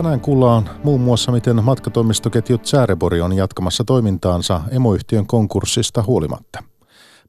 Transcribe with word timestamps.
Tänään 0.00 0.20
kuullaan 0.20 0.70
muun 0.84 1.00
muassa, 1.00 1.32
miten 1.32 1.64
matkatoimistoketjut 1.64 2.66
Säärebori 2.66 3.20
on 3.20 3.32
jatkamassa 3.32 3.84
toimintaansa 3.84 4.60
emoyhtiön 4.70 5.26
konkurssista 5.26 6.02
huolimatta. 6.02 6.62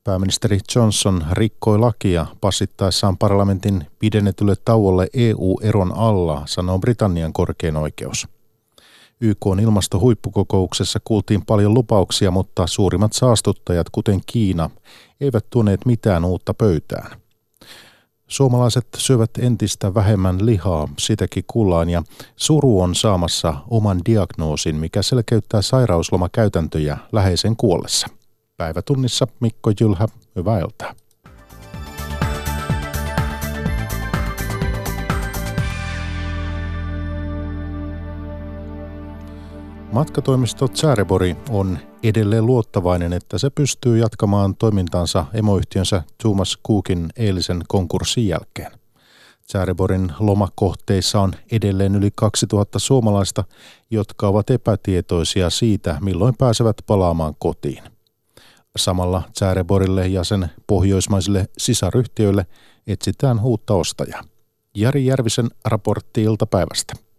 Pääministeri 0.03 0.59
Johnson 0.75 1.25
rikkoi 1.31 1.79
lakia 1.79 2.25
passittaessaan 2.41 3.17
parlamentin 3.17 3.85
pidennetylle 3.99 4.55
tauolle 4.65 5.07
EU-eron 5.13 5.97
alla, 5.97 6.41
sanoo 6.45 6.79
Britannian 6.79 7.33
korkein 7.33 7.77
oikeus. 7.77 8.27
YK 9.21 9.47
on 9.47 9.59
ilmastohuippukokouksessa 9.59 10.99
kuultiin 11.03 11.45
paljon 11.45 11.73
lupauksia, 11.73 12.31
mutta 12.31 12.67
suurimmat 12.67 13.13
saastuttajat, 13.13 13.89
kuten 13.89 14.21
Kiina, 14.25 14.69
eivät 15.21 15.45
tuoneet 15.49 15.85
mitään 15.85 16.25
uutta 16.25 16.53
pöytään. 16.53 17.20
Suomalaiset 18.31 18.87
syövät 18.97 19.29
entistä 19.39 19.93
vähemmän 19.93 20.45
lihaa, 20.45 20.87
sitäkin 20.99 21.43
kuullaan, 21.47 21.89
ja 21.89 22.03
suru 22.35 22.81
on 22.81 22.95
saamassa 22.95 23.53
oman 23.69 24.01
diagnoosin, 24.05 24.75
mikä 24.75 25.01
selkeyttää 25.01 25.61
sairauslomakäytäntöjä 25.61 26.97
läheisen 27.11 27.55
kuollessa. 27.55 28.07
Päivätunnissa 28.57 29.27
Mikko 29.39 29.71
Jylhä, 29.81 30.07
hyvää 30.35 30.59
iltaa. 30.59 31.00
Matkatoimisto 39.91 40.67
Tsäärebori 40.67 41.35
on 41.49 41.77
edelleen 42.03 42.45
luottavainen, 42.45 43.13
että 43.13 43.37
se 43.37 43.49
pystyy 43.49 43.97
jatkamaan 43.97 44.55
toimintansa 44.55 45.25
emoyhtiönsä 45.33 46.03
Thomas 46.21 46.57
Cookin 46.67 47.09
eilisen 47.15 47.63
konkurssin 47.67 48.27
jälkeen. 48.27 48.71
Tsäreborin 49.47 50.11
lomakohteissa 50.19 51.21
on 51.21 51.33
edelleen 51.51 51.95
yli 51.95 52.09
2000 52.15 52.79
suomalaista, 52.79 53.43
jotka 53.89 54.27
ovat 54.27 54.49
epätietoisia 54.49 55.49
siitä, 55.49 55.97
milloin 56.01 56.37
pääsevät 56.37 56.77
palaamaan 56.87 57.35
kotiin. 57.39 57.83
Samalla 58.77 59.21
Tsääreborille 59.33 60.07
ja 60.07 60.23
sen 60.23 60.49
pohjoismaisille 60.67 61.45
sisaryhtiöille 61.57 62.45
etsitään 62.87 63.39
uutta 63.39 63.73
ostajaa. 63.73 64.23
Jari 64.75 65.05
Järvisen 65.05 65.49
raportti 65.65 66.23
iltapäivästä. 66.23 67.10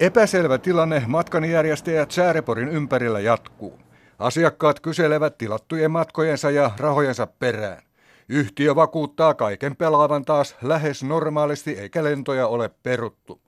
Epäselvä 0.00 0.58
tilanne 0.58 1.02
matkanjärjestäjät 1.06 2.10
Sääreporin 2.10 2.68
ympärillä 2.68 3.20
jatkuu. 3.20 3.78
Asiakkaat 4.18 4.80
kyselevät 4.80 5.38
tilattujen 5.38 5.90
matkojensa 5.90 6.50
ja 6.50 6.70
rahojensa 6.78 7.26
perään. 7.26 7.82
Yhtiö 8.28 8.74
vakuuttaa 8.74 9.34
kaiken 9.34 9.76
pelaavan 9.76 10.24
taas 10.24 10.56
lähes 10.62 11.04
normaalisti 11.04 11.72
eikä 11.72 12.04
lentoja 12.04 12.46
ole 12.46 12.70
peruttu. 12.82 13.40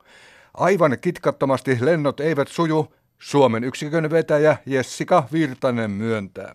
Aivan 0.54 0.96
kitkattomasti 1.00 1.78
lennot 1.80 2.20
eivät 2.20 2.48
suju, 2.48 2.94
Suomen 3.18 3.64
yksikön 3.64 4.10
vetäjä 4.10 4.56
Jessica 4.66 5.22
Virtanen 5.32 5.90
myöntää. 5.90 6.54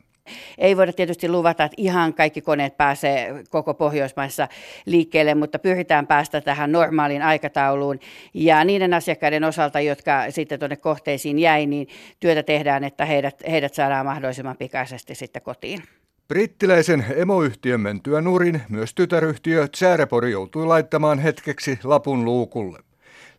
Ei 0.58 0.78
voida 0.78 0.94
tietysti 0.94 1.30
luvata, 1.30 1.64
että 1.64 1.76
ihan 1.78 2.14
kaikki 2.14 2.42
koneet 2.42 2.78
pääsee 2.78 3.44
koko 3.50 3.74
Pohjoismaissa 3.74 4.48
liikkeelle, 4.86 5.36
mutta 5.36 5.60
pyritään 5.60 6.08
päästä 6.08 6.42
tähän 6.42 6.72
normaaliin 6.72 7.22
aikatauluun. 7.22 8.00
Ja 8.34 8.64
niiden 8.64 8.94
asiakkaiden 8.94 9.44
osalta, 9.44 9.80
jotka 9.80 10.12
sitten 10.30 10.60
tuonne 10.60 10.76
kohteisiin 10.76 11.40
jäi, 11.40 11.66
niin 11.66 11.88
työtä 12.20 12.44
tehdään, 12.44 12.84
että 12.84 13.06
heidät, 13.06 13.44
heidät 13.52 13.74
saadaan 13.74 14.06
mahdollisimman 14.06 14.58
pikaisesti 14.58 15.16
sitten 15.16 15.42
kotiin. 15.42 15.84
Brittiläisen 16.28 17.06
emoyhtiön 17.16 17.82
mentyä 17.82 18.22
nurin 18.22 18.62
myös 18.70 18.94
tytäryhtiö 18.94 19.68
Tsärepori 19.68 20.32
joutui 20.32 20.66
laittamaan 20.66 21.20
hetkeksi 21.20 21.80
lapun 21.84 22.26
luukulle. 22.26 22.80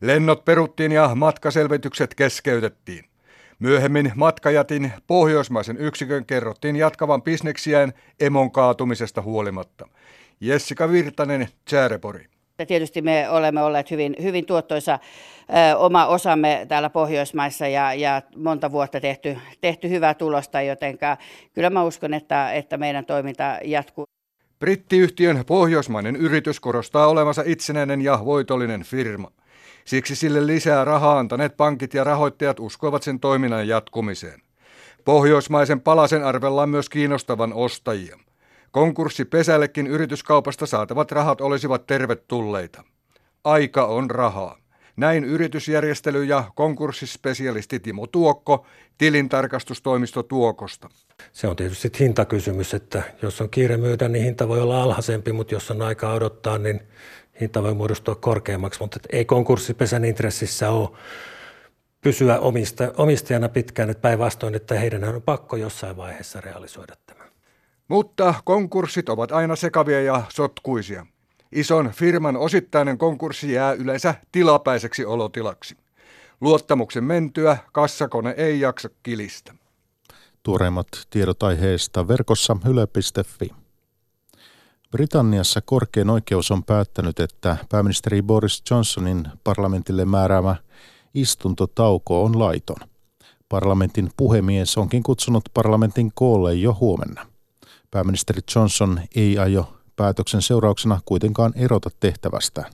Lennot 0.00 0.44
peruttiin 0.44 0.92
ja 0.92 1.10
matkaselvitykset 1.14 2.14
keskeytettiin. 2.14 3.04
Myöhemmin 3.62 4.12
matkajatin 4.14 4.92
pohjoismaisen 5.06 5.76
yksikön 5.76 6.26
kerrottiin 6.26 6.76
jatkavan 6.76 7.22
bisneksiään 7.22 7.92
emon 8.20 8.50
kaatumisesta 8.50 9.22
huolimatta. 9.22 9.88
Jessica 10.40 10.90
Virtanen, 10.90 11.48
Tsärepori. 11.64 12.26
Tietysti 12.66 13.02
me 13.02 13.30
olemme 13.30 13.62
olleet 13.62 13.90
hyvin, 13.90 14.16
hyvin 14.22 14.46
tuottoisa 14.46 14.98
ö, 15.72 15.76
oma 15.76 16.06
osamme 16.06 16.66
täällä 16.68 16.90
Pohjoismaissa 16.90 17.66
ja, 17.66 17.94
ja 17.94 18.22
monta 18.36 18.72
vuotta 18.72 19.00
tehty, 19.00 19.38
tehty 19.60 19.88
hyvää 19.88 20.14
tulosta, 20.14 20.62
joten 20.62 20.98
kyllä 21.52 21.70
mä 21.70 21.84
uskon, 21.84 22.14
että, 22.14 22.52
että 22.52 22.76
meidän 22.76 23.04
toiminta 23.04 23.58
jatkuu. 23.64 24.04
Brittiyhtiön 24.58 25.44
pohjoismainen 25.46 26.16
yritys 26.16 26.60
korostaa 26.60 27.06
olevansa 27.06 27.42
itsenäinen 27.46 28.00
ja 28.00 28.18
voitollinen 28.24 28.82
firma. 28.82 29.30
Siksi 29.84 30.16
sille 30.16 30.46
lisää 30.46 30.84
rahaa 30.84 31.18
antaneet 31.18 31.56
pankit 31.56 31.94
ja 31.94 32.04
rahoittajat 32.04 32.60
uskovat 32.60 33.02
sen 33.02 33.20
toiminnan 33.20 33.68
jatkumiseen. 33.68 34.40
Pohjoismaisen 35.04 35.80
palasen 35.80 36.24
arvellaan 36.24 36.68
myös 36.68 36.88
kiinnostavan 36.88 37.52
ostajia. 37.52 38.18
Konkurssipesällekin 38.70 39.86
yrityskaupasta 39.86 40.66
saatavat 40.66 41.12
rahat 41.12 41.40
olisivat 41.40 41.86
tervetulleita. 41.86 42.84
Aika 43.44 43.84
on 43.84 44.10
rahaa. 44.10 44.61
Näin 44.96 45.24
yritysjärjestely- 45.24 46.22
ja 46.22 46.44
konkurssispesialisti 46.54 47.80
Timo 47.80 48.06
Tuokko 48.06 48.66
tilintarkastustoimisto 48.98 50.22
Tuokosta. 50.22 50.88
Se 51.32 51.48
on 51.48 51.56
tietysti 51.56 51.90
hintakysymys, 52.00 52.74
että 52.74 53.02
jos 53.22 53.40
on 53.40 53.50
kiire 53.50 53.76
myydä, 53.76 54.08
niin 54.08 54.24
hinta 54.24 54.48
voi 54.48 54.60
olla 54.60 54.82
alhaisempi, 54.82 55.32
mutta 55.32 55.54
jos 55.54 55.70
on 55.70 55.82
aika 55.82 56.12
odottaa, 56.12 56.58
niin 56.58 56.80
hinta 57.40 57.62
voi 57.62 57.74
muodostua 57.74 58.14
korkeammaksi, 58.14 58.80
mutta 58.80 59.00
ei 59.12 59.24
konkurssipesän 59.24 60.04
intressissä 60.04 60.70
ole 60.70 60.88
pysyä 62.00 62.38
omista, 62.38 62.92
omistajana 62.96 63.48
pitkään, 63.48 63.90
että 63.90 64.00
päinvastoin, 64.00 64.54
että 64.54 64.78
heidän 64.78 65.04
on 65.04 65.22
pakko 65.22 65.56
jossain 65.56 65.96
vaiheessa 65.96 66.40
realisoida 66.40 66.94
tämä. 67.06 67.24
Mutta 67.88 68.34
konkurssit 68.44 69.08
ovat 69.08 69.32
aina 69.32 69.56
sekavia 69.56 70.02
ja 70.02 70.22
sotkuisia. 70.28 71.06
Ison 71.52 71.90
firman 71.90 72.36
osittainen 72.36 72.98
konkurssi 72.98 73.52
jää 73.52 73.72
yleensä 73.72 74.14
tilapäiseksi 74.32 75.04
olotilaksi. 75.04 75.76
Luottamuksen 76.40 77.04
mentyä 77.04 77.56
kassakone 77.72 78.34
ei 78.36 78.60
jaksa 78.60 78.88
kilistä. 79.02 79.54
Tuoreimmat 80.42 80.86
tiedot 81.10 81.42
aiheesta 81.42 82.08
verkossa 82.08 82.56
yle.fi. 82.68 83.50
Britanniassa 84.90 85.60
korkein 85.60 86.10
oikeus 86.10 86.50
on 86.50 86.64
päättänyt, 86.64 87.20
että 87.20 87.56
pääministeri 87.68 88.22
Boris 88.22 88.62
Johnsonin 88.70 89.28
parlamentille 89.44 90.04
määräämä 90.04 90.56
istuntotauko 91.14 92.24
on 92.24 92.38
laiton. 92.38 92.76
Parlamentin 93.48 94.10
puhemies 94.16 94.78
onkin 94.78 95.02
kutsunut 95.02 95.44
parlamentin 95.54 96.10
koolle 96.14 96.54
jo 96.54 96.76
huomenna. 96.80 97.26
Pääministeri 97.90 98.40
Johnson 98.54 99.00
ei 99.16 99.38
aio 99.38 99.81
päätöksen 99.96 100.42
seurauksena 100.42 100.98
kuitenkaan 101.04 101.52
erota 101.64 101.90
tehtävästään. 102.00 102.70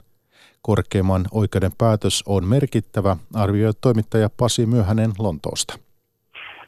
Korkeimman 0.63 1.25
oikeuden 1.33 1.73
päätös 1.79 2.25
on 2.27 2.45
merkittävä, 2.45 3.17
arvioi 3.35 3.73
toimittaja 3.81 4.29
Pasi 4.37 4.67
Myöhänen 4.67 5.11
Lontoosta. 5.19 5.79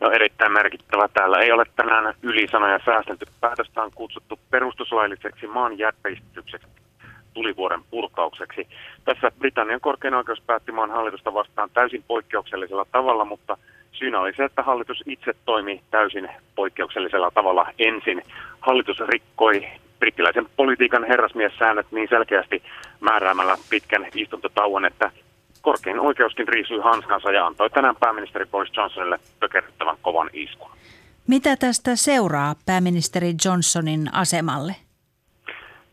No 0.00 0.10
erittäin 0.10 0.52
merkittävä. 0.52 1.08
Täällä 1.08 1.38
ei 1.38 1.52
ole 1.52 1.64
tänään 1.76 2.14
ylisanoja 2.22 2.80
säästelty. 2.84 3.26
Päätöstä 3.40 3.82
on 3.82 3.90
kutsuttu 3.94 4.38
perustuslailliseksi 4.50 5.46
maan 5.46 5.78
jätteistykseksi 5.78 6.68
tulivuoren 7.34 7.84
purkaukseksi. 7.90 8.68
Tässä 9.04 9.32
Britannian 9.38 9.80
korkein 9.80 10.14
oikeus 10.14 10.40
päätti 10.46 10.72
maan 10.72 10.90
hallitusta 10.90 11.34
vastaan 11.34 11.70
täysin 11.74 12.04
poikkeuksellisella 12.08 12.86
tavalla, 12.92 13.24
mutta 13.24 13.56
syynä 13.92 14.20
oli 14.20 14.32
se, 14.36 14.44
että 14.44 14.62
hallitus 14.62 15.02
itse 15.06 15.34
toimi 15.44 15.82
täysin 15.90 16.28
poikkeuksellisella 16.54 17.30
tavalla 17.30 17.66
ensin. 17.78 18.22
Hallitus 18.60 19.00
rikkoi 19.00 19.66
brittiläisen 20.00 20.46
politiikan 20.56 21.04
herrasmiessäännöt 21.04 21.86
niin 21.92 22.08
selkeästi 22.08 22.62
määräämällä 23.00 23.56
pitkän 23.70 24.06
istuntotauon, 24.14 24.84
että 24.84 25.10
korkein 25.62 26.00
oikeuskin 26.00 26.48
riisui 26.48 26.80
hanskansa 26.80 27.32
ja 27.32 27.46
antoi 27.46 27.70
tänään 27.70 27.96
pääministeri 27.96 28.46
Boris 28.46 28.76
Johnsonille 28.76 29.18
pökerryttävän 29.40 29.96
kovan 30.02 30.30
iskun. 30.32 30.70
Mitä 31.28 31.56
tästä 31.56 31.96
seuraa 31.96 32.54
pääministeri 32.66 33.34
Johnsonin 33.44 34.14
asemalle? 34.14 34.72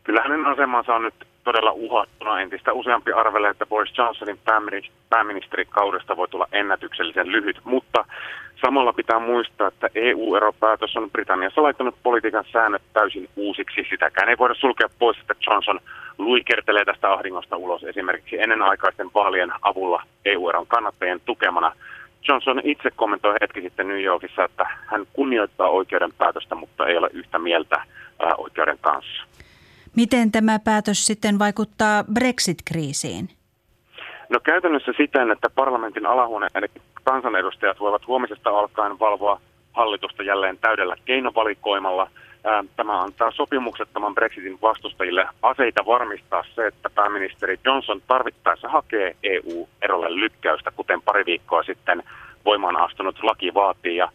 Kyllä 0.04 0.22
hänen 0.22 0.46
asemansa 0.46 0.94
on 0.94 1.02
nyt 1.02 1.27
todella 1.48 1.72
uhattuna. 1.72 2.40
Entistä 2.40 2.72
useampi 2.72 3.12
arvelee, 3.12 3.50
että 3.50 3.66
Boris 3.66 3.98
Johnsonin 3.98 4.38
pääministerikaudesta 5.10 6.16
voi 6.16 6.28
tulla 6.28 6.46
ennätyksellisen 6.52 7.32
lyhyt, 7.32 7.60
mutta 7.64 8.04
samalla 8.64 8.92
pitää 8.92 9.18
muistaa, 9.18 9.68
että 9.68 9.88
EU-eropäätös 9.94 10.96
on 10.96 11.10
Britanniassa 11.10 11.62
laittanut 11.62 11.94
politiikan 12.02 12.44
säännöt 12.52 12.82
täysin 12.92 13.28
uusiksi. 13.36 13.86
Sitäkään 13.90 14.28
ei 14.28 14.38
voida 14.38 14.54
sulkea 14.54 14.88
pois, 14.98 15.18
että 15.20 15.34
Johnson 15.46 15.80
luikertelee 16.18 16.84
tästä 16.84 17.12
ahdingosta 17.12 17.56
ulos 17.56 17.84
esimerkiksi 17.84 18.40
ennenaikaisten 18.40 19.10
vaalien 19.14 19.52
avulla 19.62 20.02
EU-eron 20.24 20.66
kannattajien 20.66 21.20
tukemana. 21.24 21.72
Johnson 22.28 22.60
itse 22.64 22.90
kommentoi 22.96 23.34
hetki 23.40 23.60
sitten 23.60 23.88
New 23.88 24.02
Yorkissa, 24.02 24.44
että 24.44 24.66
hän 24.86 25.06
kunnioittaa 25.12 25.68
oikeuden 25.68 26.12
päätöstä, 26.18 26.54
mutta 26.54 26.86
ei 26.86 26.96
ole 26.96 27.10
yhtä 27.12 27.38
mieltä 27.38 27.82
oikeuden 28.38 28.78
kanssa. 28.80 29.22
Miten 29.98 30.32
tämä 30.32 30.58
päätös 30.58 31.06
sitten 31.06 31.38
vaikuttaa 31.38 32.04
Brexit-kriisiin? 32.12 33.28
No 34.28 34.40
käytännössä 34.40 34.92
siten, 34.96 35.30
että 35.30 35.50
parlamentin 35.50 36.06
alahuone 36.06 36.46
eli 36.54 36.66
kansanedustajat 37.04 37.80
voivat 37.80 38.06
huomisesta 38.06 38.50
alkaen 38.50 38.98
valvoa 38.98 39.40
hallitusta 39.72 40.22
jälleen 40.22 40.58
täydellä 40.58 40.96
keinovalikoimalla. 41.04 42.10
Tämä 42.76 43.02
antaa 43.02 43.30
sopimuksettoman 43.30 44.14
Brexitin 44.14 44.58
vastustajille 44.62 45.28
aseita 45.42 45.86
varmistaa 45.86 46.44
se, 46.54 46.66
että 46.66 46.90
pääministeri 46.90 47.58
Johnson 47.64 48.02
tarvittaessa 48.08 48.68
hakee 48.68 49.16
EU-erolle 49.22 50.14
lykkäystä, 50.14 50.70
kuten 50.70 51.02
pari 51.02 51.26
viikkoa 51.26 51.62
sitten 51.62 52.02
voimaan 52.44 52.80
astunut 52.80 53.22
laki 53.22 53.54
vaatii. 53.54 53.96
Ja, 53.96 54.12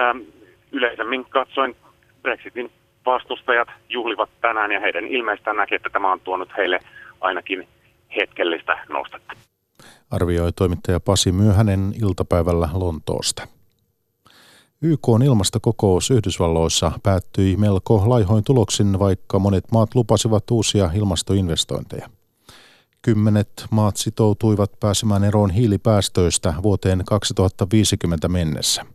ähm, 0.00 0.18
yleisemmin 0.72 1.24
katsoen 1.24 1.76
Brexitin 2.22 2.70
vastustajat 3.06 3.68
juhlivat 3.88 4.30
tänään 4.40 4.72
ja 4.72 4.80
heidän 4.80 5.04
ilmeistään 5.04 5.56
näki, 5.56 5.74
että 5.74 5.90
tämä 5.92 6.12
on 6.12 6.20
tuonut 6.20 6.48
heille 6.56 6.78
ainakin 7.20 7.68
hetkellistä 8.16 8.78
nostetta. 8.88 9.32
Arvioi 10.10 10.52
toimittaja 10.52 11.00
Pasi 11.00 11.32
Myöhänen 11.32 11.92
iltapäivällä 12.02 12.68
Lontoosta. 12.74 13.48
YK 14.82 15.08
on 15.08 15.22
ilmastokokous 15.22 16.10
Yhdysvalloissa 16.10 16.92
päättyi 17.02 17.56
melko 17.56 18.02
laihoin 18.06 18.44
tuloksin, 18.44 18.98
vaikka 18.98 19.38
monet 19.38 19.64
maat 19.72 19.94
lupasivat 19.94 20.50
uusia 20.50 20.90
ilmastoinvestointeja. 20.94 22.08
Kymmenet 23.02 23.66
maat 23.70 23.96
sitoutuivat 23.96 24.80
pääsemään 24.80 25.24
eroon 25.24 25.50
hiilipäästöistä 25.50 26.54
vuoteen 26.62 27.02
2050 27.04 28.28
mennessä. 28.28 28.86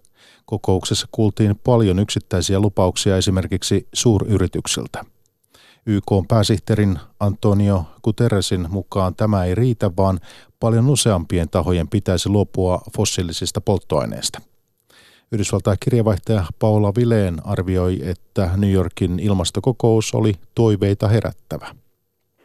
Kokouksessa 0.45 1.07
kuultiin 1.11 1.59
paljon 1.63 1.99
yksittäisiä 1.99 2.59
lupauksia 2.59 3.17
esimerkiksi 3.17 3.87
suuryrityksiltä. 3.93 5.05
YK 5.85 6.05
pääsihteerin 6.27 6.99
Antonio 7.19 7.85
Guterresin 8.03 8.67
mukaan 8.69 9.15
tämä 9.15 9.45
ei 9.45 9.55
riitä, 9.55 9.91
vaan 9.97 10.19
paljon 10.59 10.89
useampien 10.89 11.49
tahojen 11.49 11.87
pitäisi 11.87 12.29
luopua 12.29 12.81
fossiilisista 12.97 13.61
polttoaineista. 13.61 14.41
Yhdysvaltain 15.31 15.77
kirjavaihtaja 15.79 16.45
Paula 16.59 16.95
Vileen 16.95 17.45
arvioi, 17.45 17.99
että 18.03 18.49
New 18.57 18.71
Yorkin 18.71 19.19
ilmastokokous 19.19 20.13
oli 20.13 20.33
toiveita 20.55 21.07
herättävä 21.07 21.75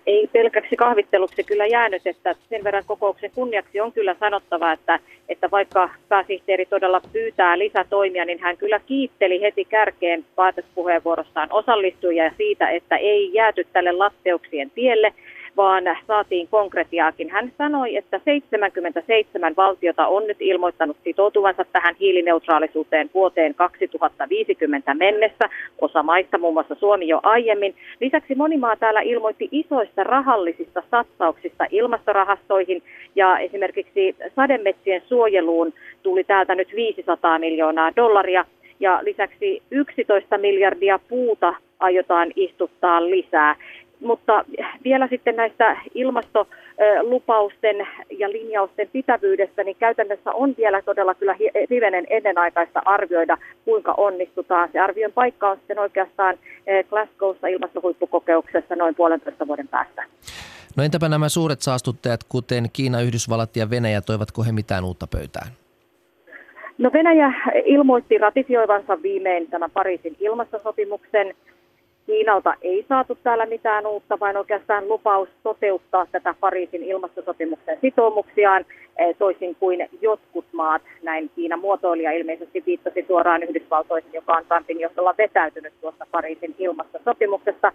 ei 0.06 0.29
pelkäksi 0.32 0.76
kahvitteluksi 0.76 1.44
kyllä 1.44 1.67
jäänyt, 1.67 2.06
että 2.06 2.35
sen 2.50 2.64
verran 2.64 2.85
kokouksen 2.87 3.31
kunniaksi 3.35 3.81
on 3.81 3.93
kyllä 3.93 4.17
sanottava, 4.20 4.73
että, 4.73 4.99
että 5.29 5.50
vaikka 5.50 5.91
pääsihteeri 6.08 6.67
todella 6.67 7.00
pyytää 7.12 7.58
lisätoimia, 7.58 8.25
niin 8.25 8.38
hän 8.38 8.56
kyllä 8.56 8.81
kiitteli 8.87 9.41
heti 9.41 9.64
kärkeen 9.64 10.25
päätöspuheenvuorossaan 10.37 11.49
osallistujia 11.53 12.31
siitä, 12.37 12.70
että 12.70 12.97
ei 12.97 13.31
jääty 13.32 13.67
tälle 13.73 13.93
latteuksien 13.93 14.70
tielle, 14.70 15.12
vaan 15.56 15.85
saatiin 16.06 16.49
konkretiaakin. 16.49 17.31
Hän 17.31 17.53
sanoi, 17.58 17.97
että 17.97 18.20
77 18.25 19.53
valtiota 19.56 20.06
on 20.06 20.26
nyt 20.26 20.37
ilmoittanut 20.41 20.97
sitoutuvansa 21.05 21.64
tähän 21.73 21.94
hiilineutraalisuuteen 22.00 23.11
vuoteen 23.14 23.55
2050 23.55 24.94
mennessä. 24.94 25.49
Osa 25.81 26.03
maista, 26.03 26.38
muun 26.38 26.55
muassa 26.55 26.75
Suomi 26.75 27.08
jo 27.08 27.20
aiemmin. 27.23 27.75
Lisäksi 28.00 28.35
moni 28.35 28.56
maa 28.56 28.76
täällä 28.76 29.00
ilmoitti 29.00 29.49
isoista 29.50 30.05
rahallisista 30.05 30.82
satsauksista 30.91 31.64
ilmastorahastoihin 31.70 32.82
ja 33.17 33.38
esimerkiksi 33.38 34.17
sademetsien 34.37 35.02
suojeluun 35.09 35.73
tuli 36.02 36.25
täältä 36.25 36.55
nyt 36.55 36.69
500 36.76 37.38
miljoonaa 37.38 37.97
dollaria 37.97 38.44
ja 38.81 39.00
lisäksi 39.02 39.62
11 39.70 40.38
miljardia 40.38 40.99
puuta 41.09 41.55
aiotaan 41.81 42.32
istuttaa 42.37 43.11
lisää. 43.11 43.56
Mutta 44.01 44.45
vielä 44.85 45.09
sitten 45.09 45.37
näistä 45.37 45.77
ilmastolupausten 45.95 47.77
ja 48.19 48.31
linjausten 48.31 48.89
pitävyydestä, 48.93 49.65
niin 49.65 49.77
käytännössä 49.77 50.33
on 50.33 50.55
vielä 50.59 50.83
todella 50.83 51.15
kyllä 51.15 51.37
hivenen 51.71 52.07
ennenaikaista 52.11 52.83
arvioida, 52.85 53.39
kuinka 53.65 53.95
onnistutaan. 53.97 54.69
Se 54.73 54.81
arvion 54.81 55.13
paikka 55.13 55.51
on 55.51 55.57
sitten 55.57 55.79
oikeastaan 55.79 56.39
eh, 56.67 56.85
Glasgowssa 56.89 57.47
ilmastohuippukokeuksessa 57.47 58.77
noin 58.77 58.95
puolentoista 58.95 59.47
vuoden 59.47 59.69
päästä. 59.69 60.05
No 60.77 60.83
entäpä 60.83 61.09
nämä 61.09 61.29
suuret 61.29 61.61
saastuttajat, 61.61 62.21
kuten 62.29 62.65
Kiina, 62.73 63.01
Yhdysvallat 63.01 63.57
ja 63.57 63.71
Venäjä, 63.71 64.01
toivatko 64.01 64.43
he 64.43 64.53
mitään 64.53 64.85
uutta 64.85 65.07
pöytään? 65.07 65.49
No 66.79 66.91
Venäjä 66.93 67.33
ilmoitti 67.65 68.19
ratifioivansa 68.19 69.03
viimein 69.03 69.51
tämän 69.51 69.71
Pariisin 69.71 70.17
ilmastosopimuksen– 70.21 71.35
Kiinalta 72.06 72.55
ei 72.62 72.85
saatu 72.88 73.19
täällä 73.23 73.47
mitään 73.47 73.87
uutta, 73.87 74.20
vaan 74.20 74.37
oikeastaan 74.37 74.88
lupaus 74.88 75.29
toteuttaa 75.43 76.06
tätä 76.12 76.35
Pariisin 76.41 76.82
ilmastosopimuksen 76.82 77.79
sitoumuksiaan, 77.81 78.64
eh, 78.99 79.17
toisin 79.19 79.56
kuin 79.61 79.88
jotkut 80.00 80.44
maat. 80.53 80.82
Näin 81.03 81.31
Kiinan 81.37 81.61
muotoilija 81.61 82.12
ilmeisesti 82.12 82.62
viittasi 82.67 83.05
suoraan 83.06 83.43
Yhdysvaltoihin, 83.43 84.12
joka 84.12 84.32
on 84.32 84.44
Trumpin 84.49 84.81
johdolla 84.81 85.14
vetäytynyt 85.19 85.73
tuosta 85.81 86.06
Pariisin 86.11 86.55
ilmastosopimuksesta. 86.58 87.73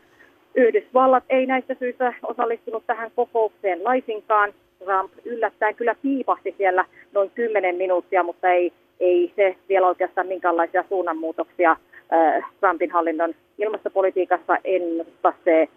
Yhdysvallat 0.56 1.24
ei 1.30 1.46
näistä 1.46 1.74
syistä 1.80 2.14
osallistunut 2.24 2.84
tähän 2.88 3.12
kokoukseen 3.16 3.84
laisinkaan. 3.84 4.54
Trump 4.86 5.12
yllättäen 5.26 5.76
kyllä 5.76 5.96
piipahti 6.02 6.56
siellä 6.58 6.86
noin 7.12 7.32
10 7.36 7.76
minuuttia, 7.76 8.24
mutta 8.24 8.50
ei, 8.50 8.74
ei 9.00 9.32
se 9.36 9.56
vielä 9.70 9.88
oikeastaan 9.88 10.28
minkäänlaisia 10.28 10.84
suunnanmuutoksia 10.90 11.76
Trumpin 12.60 12.92
hallinnon 12.92 13.34
ilmastopolitiikassa 13.58 14.58
ennusta 14.64 15.34
se 15.44 15.70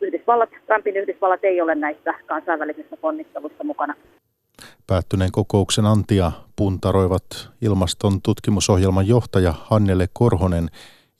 Yhdysvallat, 0.00 0.50
Trumpin 0.66 0.96
Yhdysvallat 0.96 1.44
ei 1.44 1.60
ole 1.60 1.74
näissä 1.74 2.14
kansainvälisissä 2.26 2.96
ponnistelussa 2.96 3.64
mukana. 3.64 3.94
Päättyneen 4.86 5.32
kokouksen 5.32 5.86
antia 5.86 6.32
puntaroivat 6.56 7.24
ilmaston 7.62 8.22
tutkimusohjelman 8.22 9.08
johtaja 9.08 9.54
Hannele 9.58 10.08
Korhonen 10.12 10.68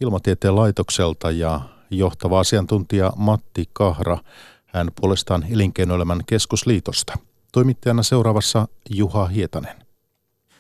Ilmatieteen 0.01 0.57
laitokselta 0.57 1.31
ja 1.31 1.61
johtava 1.91 2.41
asiantuntija 2.41 3.13
Matti 3.17 3.65
Kahra, 3.73 4.19
hän 4.67 4.89
puolestaan 5.01 5.45
Elinkeinoelämän 5.53 6.21
keskusliitosta. 6.27 7.15
Toimittajana 7.53 8.03
seuraavassa 8.03 8.69
Juha 8.91 9.27
Hietanen. 9.27 9.77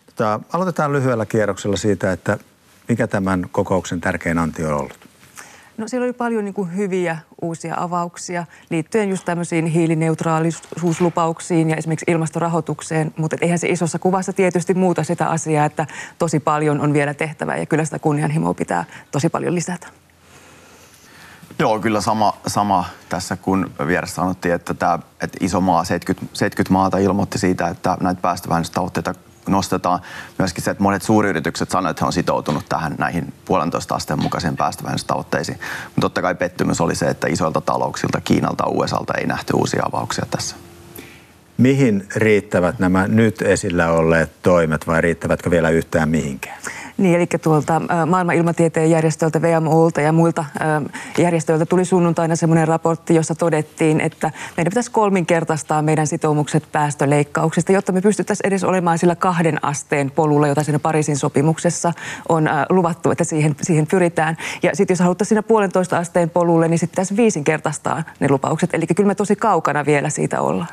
Tota, 0.06 0.40
aloitetaan 0.52 0.92
lyhyellä 0.92 1.26
kierroksella 1.26 1.76
siitä, 1.76 2.12
että 2.12 2.38
mikä 2.88 3.06
tämän 3.06 3.46
kokouksen 3.52 4.00
tärkein 4.00 4.38
anti 4.38 4.64
on 4.64 4.72
ollut? 4.72 5.08
No 5.78 5.88
siellä 5.88 6.04
oli 6.04 6.12
paljon 6.12 6.44
niin 6.44 6.54
kuin 6.54 6.76
hyviä 6.76 7.18
uusia 7.42 7.74
avauksia 7.76 8.46
liittyen 8.70 9.08
just 9.08 9.24
tämmöisiin 9.24 9.66
hiilineutraalisuuslupauksiin 9.66 11.70
ja 11.70 11.76
esimerkiksi 11.76 12.04
ilmastorahoitukseen, 12.08 13.14
mutta 13.16 13.36
eihän 13.40 13.58
se 13.58 13.68
isossa 13.68 13.98
kuvassa 13.98 14.32
tietysti 14.32 14.74
muuta 14.74 15.04
sitä 15.04 15.26
asiaa, 15.26 15.64
että 15.64 15.86
tosi 16.18 16.40
paljon 16.40 16.80
on 16.80 16.92
vielä 16.92 17.14
tehtävää 17.14 17.56
ja 17.56 17.66
kyllä 17.66 17.84
sitä 17.84 17.98
kunnianhimoa 17.98 18.54
pitää 18.54 18.84
tosi 19.10 19.28
paljon 19.28 19.54
lisätä. 19.54 19.86
Joo, 21.58 21.80
kyllä 21.80 22.00
sama, 22.00 22.36
sama 22.46 22.84
tässä, 23.08 23.36
kun 23.36 23.70
vieressä 23.86 24.14
sanottiin, 24.14 24.54
että, 24.54 24.74
tämä, 24.74 24.98
että 25.20 25.38
iso 25.40 25.60
maa, 25.60 25.84
70, 25.84 26.38
70 26.38 26.72
maata 26.72 26.98
ilmoitti 26.98 27.38
siitä, 27.38 27.68
että 27.68 27.96
näitä 28.00 28.20
päästövähennystavoitteita 28.20 29.14
nostetaan 29.48 30.00
myöskin 30.38 30.64
se, 30.64 30.70
että 30.70 30.82
monet 30.82 31.02
suuryritykset 31.02 31.70
sanoivat, 31.70 31.90
että 31.90 32.04
he 32.04 32.06
on 32.06 32.12
sitoutunut 32.12 32.68
tähän 32.68 32.94
näihin 32.98 33.32
puolentoista 33.44 33.94
asteen 33.94 34.22
mukaisiin 34.22 34.56
päästövähennystavoitteisiin. 34.56 35.58
Mutta 35.84 36.00
totta 36.00 36.22
kai 36.22 36.34
pettymys 36.34 36.80
oli 36.80 36.94
se, 36.94 37.06
että 37.06 37.26
isoilta 37.28 37.60
talouksilta, 37.60 38.20
Kiinalta, 38.20 38.64
USAlta 38.66 39.14
ei 39.14 39.26
nähty 39.26 39.52
uusia 39.56 39.82
avauksia 39.86 40.26
tässä. 40.30 40.56
Mihin 41.58 42.08
riittävät 42.16 42.78
nämä 42.78 43.08
nyt 43.08 43.42
esillä 43.42 43.90
olleet 43.90 44.30
toimet 44.42 44.86
vai 44.86 45.00
riittävätkö 45.00 45.50
vielä 45.50 45.70
yhtään 45.70 46.08
mihinkään? 46.08 46.58
Niin, 46.98 47.14
eli 47.14 47.26
tuolta 47.26 47.82
maailman 48.06 48.34
ilmatieteen 48.34 48.90
järjestöltä, 48.90 49.38
WMOlta 49.38 50.00
ja 50.00 50.12
muilta 50.12 50.44
järjestöiltä 51.18 51.66
tuli 51.66 51.84
sunnuntaina 51.84 52.36
semmoinen 52.36 52.68
raportti, 52.68 53.14
jossa 53.14 53.34
todettiin, 53.34 54.00
että 54.00 54.30
meidän 54.56 54.70
pitäisi 54.70 54.90
kolminkertaistaa 54.90 55.82
meidän 55.82 56.06
sitoumukset 56.06 56.64
päästöleikkauksista, 56.72 57.72
jotta 57.72 57.92
me 57.92 58.00
pystyttäisiin 58.00 58.46
edes 58.46 58.64
olemaan 58.64 58.98
sillä 58.98 59.16
kahden 59.16 59.64
asteen 59.64 60.10
polulla, 60.10 60.48
jota 60.48 60.62
siinä 60.62 60.78
Pariisin 60.78 61.16
sopimuksessa 61.16 61.92
on 62.28 62.48
luvattu, 62.70 63.10
että 63.10 63.24
siihen, 63.24 63.56
siihen 63.62 63.86
pyritään. 63.86 64.36
Ja 64.62 64.76
sitten 64.76 64.94
jos 64.94 65.00
haluttaisiin 65.00 65.28
siinä 65.28 65.42
puolentoista 65.42 65.98
asteen 65.98 66.30
polulle, 66.30 66.68
niin 66.68 66.78
sitten 66.78 66.92
pitäisi 66.94 67.16
viisinkertaistaa 67.16 68.02
ne 68.20 68.28
lupaukset. 68.30 68.74
Eli 68.74 68.86
kyllä 68.86 69.06
me 69.06 69.14
tosi 69.14 69.36
kaukana 69.36 69.86
vielä 69.86 70.10
siitä 70.10 70.40
ollaan. 70.40 70.68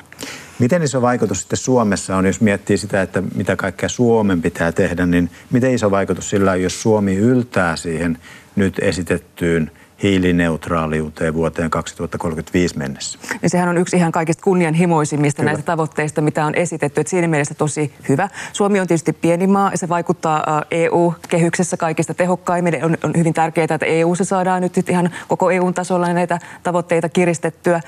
Miten 0.59 0.83
iso 0.83 1.01
vaikutus 1.01 1.39
sitten 1.39 1.57
Suomessa 1.57 2.15
on, 2.15 2.25
jos 2.25 2.41
miettii 2.41 2.77
sitä, 2.77 3.01
että 3.01 3.23
mitä 3.35 3.55
kaikkea 3.55 3.89
Suomen 3.89 4.41
pitää 4.41 4.71
tehdä, 4.71 5.05
niin 5.05 5.29
miten 5.51 5.73
iso 5.73 5.91
vaikutus 5.91 6.29
sillä 6.29 6.51
on, 6.51 6.61
jos 6.61 6.81
Suomi 6.81 7.15
yltää 7.15 7.75
siihen 7.75 8.17
nyt 8.55 8.79
esitettyyn 8.79 9.71
hiilineutraaliuteen 10.05 11.33
vuoteen 11.33 11.69
2035 11.69 12.77
mennessä. 12.77 13.19
Ja 13.41 13.49
sehän 13.49 13.69
on 13.69 13.77
yksi 13.77 13.97
ihan 13.97 14.11
kaikista 14.11 14.43
kunnianhimoisimmista 14.43 15.41
Kyllä. 15.41 15.51
näistä 15.51 15.65
tavoitteista, 15.65 16.21
mitä 16.21 16.45
on 16.45 16.55
esitetty. 16.55 17.01
Että 17.01 17.09
siinä 17.09 17.27
mielessä 17.27 17.53
tosi 17.53 17.93
hyvä. 18.09 18.29
Suomi 18.53 18.79
on 18.79 18.87
tietysti 18.87 19.13
pieni 19.13 19.47
maa 19.47 19.71
ja 19.71 19.77
se 19.77 19.89
vaikuttaa 19.89 20.63
EU-kehyksessä 20.71 21.77
kaikista 21.77 22.13
tehokkaimmin. 22.13 22.85
On, 22.85 22.97
on 23.03 23.11
hyvin 23.17 23.33
tärkeää, 23.33 23.67
että 23.69 23.85
EU 23.85 24.15
se 24.15 24.23
saadaan 24.23 24.61
nyt 24.61 24.89
ihan 24.89 25.09
koko 25.27 25.51
EUn 25.51 25.73
tasolla 25.73 26.13
näitä 26.13 26.39
tavoitteita 26.63 27.09
kiristettyä. 27.09 27.81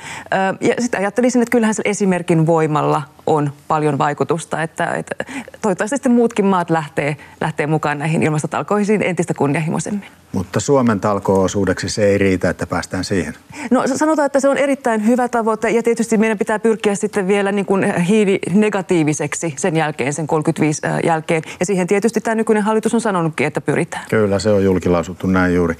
Ja 0.61 0.73
sitten 0.79 0.99
ajattelisin, 0.99 1.41
että 1.41 1.51
kyllähän 1.51 1.75
se 1.75 1.81
esimerkin 1.85 2.45
voimalla 2.45 3.01
on 3.25 3.51
paljon 3.67 3.97
vaikutusta. 3.97 4.63
Että, 4.63 4.85
että 4.85 5.15
toivottavasti 5.61 5.95
sitten 5.95 6.11
muutkin 6.11 6.45
maat 6.45 6.69
lähtee, 6.69 7.17
lähtee 7.41 7.67
mukaan 7.67 7.99
näihin 7.99 8.23
ilmastotalkoisiin 8.23 9.03
entistä 9.03 9.33
kunnianhimoisemmin. 9.33 10.09
Mutta 10.31 10.59
Suomen 10.59 10.99
talko-osuudeksi 10.99 11.89
se 11.89 12.05
ei 12.05 12.17
riitä, 12.17 12.49
että 12.49 12.67
päästään 12.67 13.03
siihen. 13.03 13.33
No 13.71 13.83
sanotaan, 13.95 14.25
että 14.25 14.39
se 14.39 14.49
on 14.49 14.57
erittäin 14.57 15.07
hyvä 15.07 15.27
tavoite 15.27 15.69
ja 15.69 15.83
tietysti 15.83 16.17
meidän 16.17 16.37
pitää 16.37 16.59
pyrkiä 16.59 16.95
sitten 16.95 17.27
vielä 17.27 17.51
niin 17.51 17.65
kuin 17.65 18.01
hiilinegatiiviseksi 18.01 19.53
sen 19.57 19.75
jälkeen, 19.75 20.13
sen 20.13 20.27
35 20.27 20.81
jälkeen. 21.03 21.41
Ja 21.59 21.65
siihen 21.65 21.87
tietysti 21.87 22.21
tämä 22.21 22.35
nykyinen 22.35 22.63
hallitus 22.63 22.93
on 22.93 23.01
sanonutkin, 23.01 23.47
että 23.47 23.61
pyritään. 23.61 24.05
Kyllä, 24.09 24.39
se 24.39 24.49
on 24.49 24.63
julkilausuttu 24.63 25.27
näin 25.27 25.55
juuri. 25.55 25.75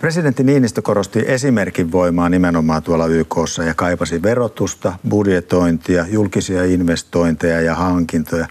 Presidentti 0.00 0.42
Niinistö 0.42 0.82
korosti 0.82 1.24
esimerkin 1.26 1.92
voimaa 1.92 2.28
nimenomaan 2.28 2.82
tuolla 2.82 3.06
YKssa 3.06 3.64
ja 3.64 3.74
kaipasi 3.74 4.22
verotusta, 4.22 4.92
budjetointia, 5.08 6.06
julkisia 6.10 6.64
investointeja 6.64 7.60
ja 7.60 7.74
hankintoja. 7.74 8.46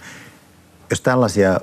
Jos 0.90 1.00
tällaisia 1.00 1.60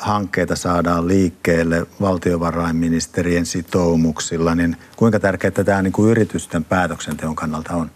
hankkeita 0.00 0.56
saadaan 0.56 1.08
liikkeelle 1.08 1.86
valtiovarainministerien 2.00 3.46
sitoumuksilla, 3.46 4.54
niin 4.54 4.76
kuinka 4.96 5.20
tärkeää 5.20 5.50
tämä 5.50 5.82
niin 5.82 5.92
kuin 5.92 6.10
yritysten 6.10 6.64
päätöksenteon 6.64 7.36
kannalta 7.36 7.74
on? 7.74 7.90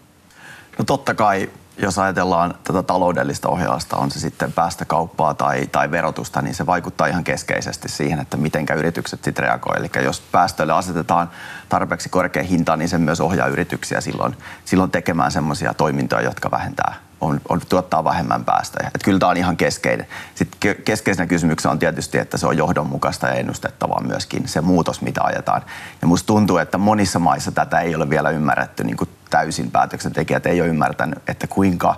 No 0.77 0.85
totta 0.85 1.13
kai, 1.13 1.49
jos 1.77 1.99
ajatellaan 1.99 2.53
tätä 2.63 2.83
taloudellista 2.83 3.49
ohjausta, 3.49 3.97
on 3.97 4.11
se 4.11 4.19
sitten 4.19 4.51
päästökauppaa 4.51 5.33
tai, 5.33 5.67
tai 5.67 5.91
verotusta, 5.91 6.41
niin 6.41 6.55
se 6.55 6.65
vaikuttaa 6.65 7.07
ihan 7.07 7.23
keskeisesti 7.23 7.89
siihen, 7.89 8.19
että 8.19 8.37
miten 8.37 8.65
yritykset 8.77 9.23
sitten 9.23 9.43
reagoivat. 9.43 9.95
Eli 9.95 10.05
jos 10.05 10.19
päästöille 10.19 10.73
asetetaan 10.73 11.29
tarpeeksi 11.69 12.09
korkea 12.09 12.43
hinta, 12.43 12.77
niin 12.77 12.89
se 12.89 12.97
myös 12.97 13.21
ohjaa 13.21 13.47
yrityksiä 13.47 14.01
silloin, 14.01 14.37
silloin 14.65 14.91
tekemään 14.91 15.31
sellaisia 15.31 15.73
toimintoja, 15.73 16.21
jotka 16.21 16.51
vähentää 16.51 17.10
on, 17.21 17.41
on 17.49 17.61
tuottaa 17.69 18.03
vähemmän 18.03 18.45
päästöjä. 18.45 18.87
Että 18.87 19.05
kyllä 19.05 19.19
tämä 19.19 19.29
on 19.29 19.37
ihan 19.37 19.57
keskeinen. 19.57 20.07
Sitten 20.35 20.75
keskeisenä 20.85 21.27
kysymyksenä 21.27 21.71
on 21.71 21.79
tietysti, 21.79 22.17
että 22.17 22.37
se 22.37 22.47
on 22.47 22.57
johdonmukaista 22.57 23.27
ja 23.27 23.33
ennustettavaa 23.33 24.03
myöskin 24.03 24.47
se 24.47 24.61
muutos, 24.61 25.01
mitä 25.01 25.21
ajetaan. 25.23 25.61
Ja 26.01 26.07
musta 26.07 26.27
tuntuu, 26.27 26.57
että 26.57 26.77
monissa 26.77 27.19
maissa 27.19 27.51
tätä 27.51 27.79
ei 27.79 27.95
ole 27.95 28.09
vielä 28.09 28.29
ymmärretty 28.29 28.83
niin 28.83 28.97
kuin 28.97 29.09
täysin 29.29 29.71
päätöksentekijät 29.71 30.45
ei 30.45 30.61
ole 30.61 30.69
ymmärtänyt, 30.69 31.19
että 31.27 31.47
kuinka 31.47 31.95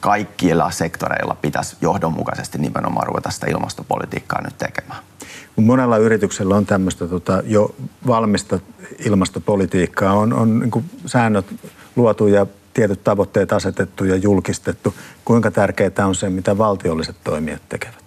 kaikilla 0.00 0.70
sektoreilla 0.70 1.34
pitäisi 1.34 1.76
johdonmukaisesti 1.80 2.58
nimenomaan 2.58 3.06
ruveta 3.06 3.30
sitä 3.30 3.46
ilmastopolitiikkaa 3.46 4.42
nyt 4.42 4.58
tekemään. 4.58 5.00
Monella 5.56 5.96
yrityksellä 5.96 6.56
on 6.56 6.66
tämmöistä 6.66 7.06
tota, 7.06 7.42
jo 7.46 7.74
valmista 8.06 8.60
ilmastopolitiikkaa, 8.98 10.12
on, 10.12 10.32
on 10.32 10.58
niin 10.60 10.90
säännöt 11.06 11.46
luotu 11.96 12.26
ja 12.26 12.46
tietyt 12.74 13.04
tavoitteet 13.04 13.52
asetettu 13.52 14.04
ja 14.04 14.16
julkistettu. 14.16 14.94
Kuinka 15.24 15.50
tärkeää 15.50 16.06
on 16.06 16.14
se, 16.14 16.30
mitä 16.30 16.58
valtiolliset 16.58 17.16
toimijat 17.24 17.62
tekevät? 17.68 18.04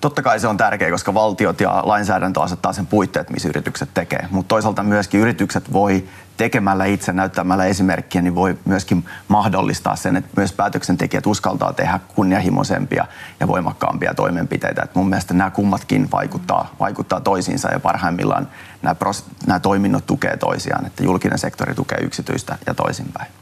Totta 0.00 0.22
kai 0.22 0.40
se 0.40 0.48
on 0.48 0.56
tärkeää, 0.56 0.90
koska 0.90 1.14
valtiot 1.14 1.60
ja 1.60 1.82
lainsäädäntö 1.84 2.42
asettaa 2.42 2.72
sen 2.72 2.86
puitteet, 2.86 3.30
missä 3.30 3.48
yritykset 3.48 3.88
tekee. 3.94 4.28
Mutta 4.30 4.48
toisaalta 4.48 4.82
myöskin 4.82 5.20
yritykset 5.20 5.72
voi 5.72 6.04
tekemällä 6.36 6.84
itse, 6.84 7.12
näyttämällä 7.12 7.64
esimerkkiä, 7.64 8.22
niin 8.22 8.34
voi 8.34 8.58
myöskin 8.64 9.04
mahdollistaa 9.28 9.96
sen, 9.96 10.16
että 10.16 10.30
myös 10.36 10.52
päätöksentekijät 10.52 11.26
uskaltaa 11.26 11.72
tehdä 11.72 12.00
kunnianhimoisempia 12.14 13.04
ja 13.40 13.48
voimakkaampia 13.48 14.14
toimenpiteitä. 14.14 14.82
Et 14.82 14.94
mun 14.94 15.08
mielestä 15.08 15.34
nämä 15.34 15.50
kummatkin 15.50 16.10
vaikuttaa, 16.10 16.74
vaikuttaa 16.80 17.20
toisiinsa 17.20 17.72
ja 17.72 17.80
parhaimmillaan 17.80 18.48
nämä, 18.82 18.94
pros, 18.94 19.24
nämä 19.46 19.60
toiminnot 19.60 20.06
tukee 20.06 20.36
toisiaan, 20.36 20.86
että 20.86 21.04
julkinen 21.04 21.38
sektori 21.38 21.74
tukee 21.74 21.98
yksityistä 22.02 22.58
ja 22.66 22.74
toisinpäin 22.74 23.39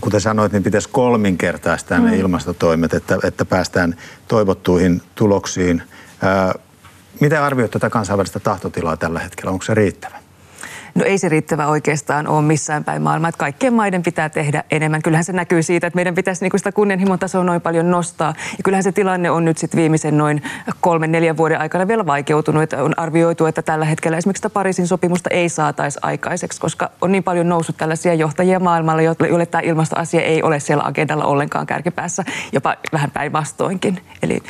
kuten 0.00 0.20
sanoit, 0.20 0.52
niin 0.52 0.62
pitäisi 0.62 0.88
kolminkertaistaa 0.92 1.98
mm. 1.98 2.04
ne 2.04 2.16
ilmastotoimet, 2.16 2.94
että, 2.94 3.18
että 3.24 3.44
päästään 3.44 3.96
toivottuihin 4.28 5.02
tuloksiin. 5.14 5.82
Ää, 6.22 6.54
miten 7.20 7.42
arvioit 7.42 7.70
tätä 7.70 7.90
kansainvälistä 7.90 8.40
tahtotilaa 8.40 8.96
tällä 8.96 9.20
hetkellä? 9.20 9.50
Onko 9.50 9.64
se 9.64 9.74
riittävä? 9.74 10.19
No 10.94 11.04
ei 11.04 11.18
se 11.18 11.28
riittävä 11.28 11.66
oikeastaan 11.66 12.26
ole 12.26 12.42
missään 12.42 12.84
päin 12.84 13.02
maailmaa, 13.02 13.28
että 13.28 13.38
kaikkien 13.38 13.74
maiden 13.74 14.02
pitää 14.02 14.28
tehdä 14.28 14.64
enemmän. 14.70 15.02
Kyllähän 15.02 15.24
se 15.24 15.32
näkyy 15.32 15.62
siitä, 15.62 15.86
että 15.86 15.96
meidän 15.96 16.14
pitäisi 16.14 16.44
niin 16.44 16.58
sitä 16.58 16.72
kunnianhimon 16.72 17.18
tasoa 17.18 17.44
noin 17.44 17.60
paljon 17.60 17.90
nostaa. 17.90 18.34
Ja 18.38 18.62
kyllähän 18.64 18.82
se 18.82 18.92
tilanne 18.92 19.30
on 19.30 19.44
nyt 19.44 19.58
sitten 19.58 19.78
viimeisen 19.78 20.18
noin 20.18 20.42
kolmen, 20.80 21.12
neljän 21.12 21.36
vuoden 21.36 21.60
aikana 21.60 21.88
vielä 21.88 22.06
vaikeutunut. 22.06 22.62
Että 22.62 22.82
on 22.82 22.94
arvioitu, 22.96 23.46
että 23.46 23.62
tällä 23.62 23.84
hetkellä 23.84 24.18
esimerkiksi 24.18 24.38
sitä 24.38 24.50
Pariisin 24.50 24.86
sopimusta 24.86 25.30
ei 25.30 25.48
saataisi 25.48 25.98
aikaiseksi, 26.02 26.60
koska 26.60 26.90
on 27.00 27.12
niin 27.12 27.24
paljon 27.24 27.48
noussut 27.48 27.76
tällaisia 27.76 28.14
johtajia 28.14 28.60
maailmalla, 28.60 29.02
joille 29.02 29.46
tämä 29.46 29.62
ilmastoasia 29.62 30.22
ei 30.22 30.42
ole 30.42 30.60
siellä 30.60 30.84
agendalla 30.86 31.24
ollenkaan 31.24 31.66
kärkipäässä, 31.66 32.24
jopa 32.52 32.76
vähän 32.92 33.10
päinvastoinkin. 33.10 34.00
Eli 34.22 34.42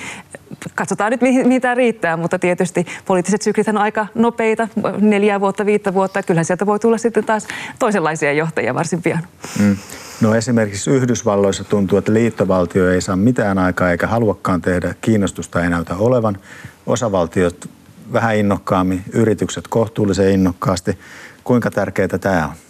katsotaan 0.75 1.11
nyt, 1.11 1.21
mihin, 1.21 1.49
mihin 1.49 1.63
tämä 1.63 1.75
riittää, 1.75 2.17
mutta 2.17 2.39
tietysti 2.39 2.87
poliittiset 3.05 3.43
syklit 3.43 3.69
on 3.69 3.79
aika 3.79 4.07
nopeita, 4.15 4.69
neljä 5.01 5.41
vuotta, 5.41 5.67
viittä 5.67 5.95
vuotta. 5.95 6.23
Kyllähän 6.23 6.45
sieltä 6.45 6.67
voi 6.67 6.79
tulla 6.79 6.99
sitten 6.99 7.25
taas 7.25 7.47
toisenlaisia 7.79 8.33
johtajia 8.33 8.75
varsin 8.75 9.03
pian. 9.03 9.27
Mm. 9.59 9.77
No 10.21 10.35
esimerkiksi 10.35 10.91
Yhdysvalloissa 10.91 11.65
tuntuu, 11.65 11.99
että 11.99 12.13
liittovaltio 12.13 12.91
ei 12.91 13.01
saa 13.01 13.17
mitään 13.17 13.59
aikaa 13.59 13.91
eikä 13.91 14.07
haluakaan 14.07 14.63
tehdä. 14.63 14.95
Kiinnostusta 15.01 15.63
ei 15.63 15.71
näytä 15.71 15.97
olevan. 15.97 16.39
Osavaltiot 16.87 17.69
vähän 18.13 18.37
innokkaammin, 18.37 19.03
yritykset 19.13 19.69
kohtuullisen 19.69 20.31
innokkaasti. 20.31 20.99
Kuinka 21.45 21.71
tärkeää 21.71 22.09
tämä 22.09 22.47
on? 22.47 22.70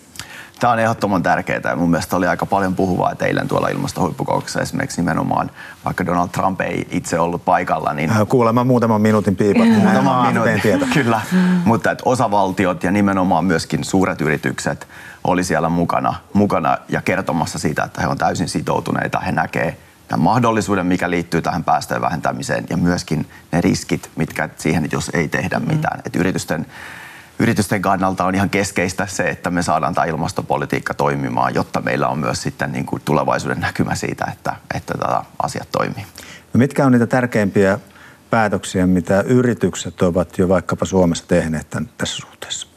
Tämä 0.60 0.72
on 0.72 0.78
ehdottoman 0.78 1.22
tärkeää 1.22 1.60
ja 1.64 1.76
mun 1.76 1.90
mielestä 1.90 2.16
oli 2.16 2.26
aika 2.26 2.46
paljon 2.46 2.74
puhuvaa 2.74 3.12
eilen 3.20 3.48
tuolla 3.48 3.68
ilmastohuippukouksessa 3.68 4.60
esimerkiksi 4.60 5.00
nimenomaan, 5.00 5.50
vaikka 5.84 6.06
Donald 6.06 6.28
Trump 6.28 6.60
ei 6.60 6.86
itse 6.90 7.18
ollut 7.18 7.44
paikalla. 7.44 7.92
Niin... 7.92 8.10
Äh, 8.10 8.28
kuulemma 8.28 8.64
muutaman 8.64 9.00
minuutin 9.00 9.36
piipat. 9.36 9.68
Muutaman 9.68 10.26
minuutin, 10.26 10.60
tieto. 10.60 10.86
kyllä. 10.94 11.20
Mutta 11.64 11.90
että 11.90 12.02
osavaltiot 12.06 12.84
ja 12.84 12.90
nimenomaan 12.90 13.44
myöskin 13.44 13.84
suuret 13.84 14.20
yritykset 14.20 14.88
oli 15.24 15.44
siellä 15.44 15.68
mukana, 15.68 16.14
mukana 16.32 16.78
ja 16.88 17.02
kertomassa 17.02 17.58
siitä, 17.58 17.84
että 17.84 18.00
he 18.00 18.06
on 18.06 18.18
täysin 18.18 18.48
sitoutuneita. 18.48 19.20
He 19.20 19.32
näkee 19.32 19.76
tämän 20.08 20.24
mahdollisuuden, 20.24 20.86
mikä 20.86 21.10
liittyy 21.10 21.42
tähän 21.42 21.64
päästöjen 21.64 22.02
vähentämiseen 22.02 22.66
ja 22.70 22.76
myöskin 22.76 23.26
ne 23.52 23.60
riskit, 23.60 24.10
mitkä 24.16 24.48
siihen, 24.56 24.88
jos 24.92 25.10
ei 25.14 25.28
tehdä 25.28 25.58
mitään. 25.58 25.96
Mm. 25.98 26.02
Että 26.06 26.18
yritysten 26.18 26.66
yritysten 27.40 27.82
kannalta 27.82 28.24
on 28.24 28.34
ihan 28.34 28.50
keskeistä 28.50 29.06
se, 29.06 29.22
että 29.22 29.50
me 29.50 29.62
saadaan 29.62 29.94
tämä 29.94 30.04
ilmastopolitiikka 30.04 30.94
toimimaan, 30.94 31.54
jotta 31.54 31.80
meillä 31.80 32.08
on 32.08 32.18
myös 32.18 32.42
sitten 32.42 32.72
niin 32.72 32.86
kuin 32.86 33.02
tulevaisuuden 33.04 33.60
näkymä 33.60 33.94
siitä, 33.94 34.24
että, 34.32 34.56
että 34.74 34.94
tätä 34.94 35.22
asiat 35.42 35.68
toimii. 35.72 36.04
No 36.54 36.58
mitkä 36.58 36.86
on 36.86 36.92
niitä 36.92 37.06
tärkeimpiä 37.06 37.78
päätöksiä, 38.30 38.86
mitä 38.86 39.20
yritykset 39.20 40.02
ovat 40.02 40.38
jo 40.38 40.48
vaikkapa 40.48 40.84
Suomessa 40.84 41.24
tehneet 41.28 41.70
tämän, 41.70 41.90
tässä 41.98 42.16
suhteessa? 42.16 42.69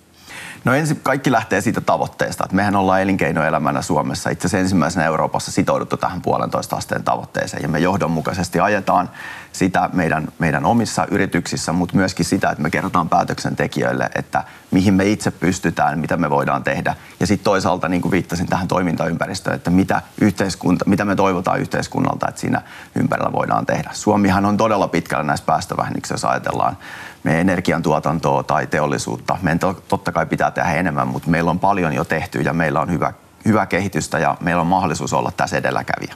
No 0.63 0.73
ensin 0.73 0.99
kaikki 1.03 1.31
lähtee 1.31 1.61
siitä 1.61 1.81
tavoitteesta, 1.81 2.43
että 2.43 2.55
mehän 2.55 2.75
ollaan 2.75 3.01
elinkeinoelämänä 3.01 3.81
Suomessa 3.81 4.29
itse 4.29 4.45
asiassa 4.45 4.61
ensimmäisenä 4.61 5.05
Euroopassa 5.05 5.51
sitouduttu 5.51 5.97
tähän 5.97 6.21
puolentoista 6.21 6.75
asteen 6.75 7.03
tavoitteeseen 7.03 7.63
ja 7.63 7.69
me 7.69 7.79
johdonmukaisesti 7.79 8.59
ajetaan 8.59 9.09
sitä 9.51 9.89
meidän, 9.93 10.27
meidän 10.39 10.65
omissa 10.65 11.07
yrityksissä, 11.11 11.73
mutta 11.73 11.95
myöskin 11.95 12.25
sitä, 12.25 12.49
että 12.49 12.63
me 12.63 12.69
kerrotaan 12.69 13.09
päätöksentekijöille, 13.09 14.09
että 14.15 14.43
mihin 14.71 14.93
me 14.93 15.05
itse 15.05 15.31
pystytään, 15.31 15.99
mitä 15.99 16.17
me 16.17 16.29
voidaan 16.29 16.63
tehdä. 16.63 16.95
Ja 17.19 17.27
sitten 17.27 17.43
toisaalta, 17.43 17.89
niin 17.89 18.01
kuin 18.01 18.11
viittasin 18.11 18.47
tähän 18.47 18.67
toimintaympäristöön, 18.67 19.55
että 19.55 19.69
mitä, 19.69 20.01
yhteiskunta, 20.21 20.85
mitä 20.87 21.05
me 21.05 21.15
toivotaan 21.15 21.59
yhteiskunnalta, 21.59 22.29
että 22.29 22.41
siinä 22.41 22.61
ympärillä 22.95 23.31
voidaan 23.31 23.65
tehdä. 23.65 23.89
Suomihan 23.93 24.45
on 24.45 24.57
todella 24.57 24.87
pitkällä 24.87 25.23
näissä 25.23 25.45
päästövähennyksissä, 25.45 26.13
jos 26.13 26.25
ajatellaan 26.25 26.77
meidän 27.23 27.41
energiantuotantoa 27.41 28.43
tai 28.43 28.67
teollisuutta. 28.67 29.37
Meidän 29.41 29.59
to, 29.59 29.83
totta 29.87 30.11
kai 30.11 30.25
pitää 30.25 30.51
tehdä 30.51 30.73
enemmän, 30.73 31.07
mutta 31.07 31.29
meillä 31.29 31.51
on 31.51 31.59
paljon 31.59 31.93
jo 31.93 32.03
tehty 32.03 32.41
ja 32.41 32.53
meillä 32.53 32.81
on 32.81 32.91
hyvä, 32.91 33.13
hyvä 33.45 33.65
kehitystä 33.65 34.19
ja 34.19 34.37
meillä 34.41 34.61
on 34.61 34.67
mahdollisuus 34.67 35.13
olla 35.13 35.31
tässä 35.37 35.57
edelläkävijä. 35.57 36.15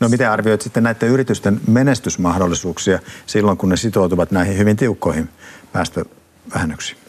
No 0.00 0.08
miten 0.08 0.30
arvioit 0.30 0.60
sitten 0.60 0.82
näiden 0.82 1.08
yritysten 1.08 1.60
menestysmahdollisuuksia 1.68 2.98
silloin, 3.26 3.58
kun 3.58 3.68
ne 3.68 3.76
sitoutuvat 3.76 4.30
näihin 4.30 4.58
hyvin 4.58 4.76
tiukkoihin 4.76 5.28
päästövähennyksiin? 5.72 7.05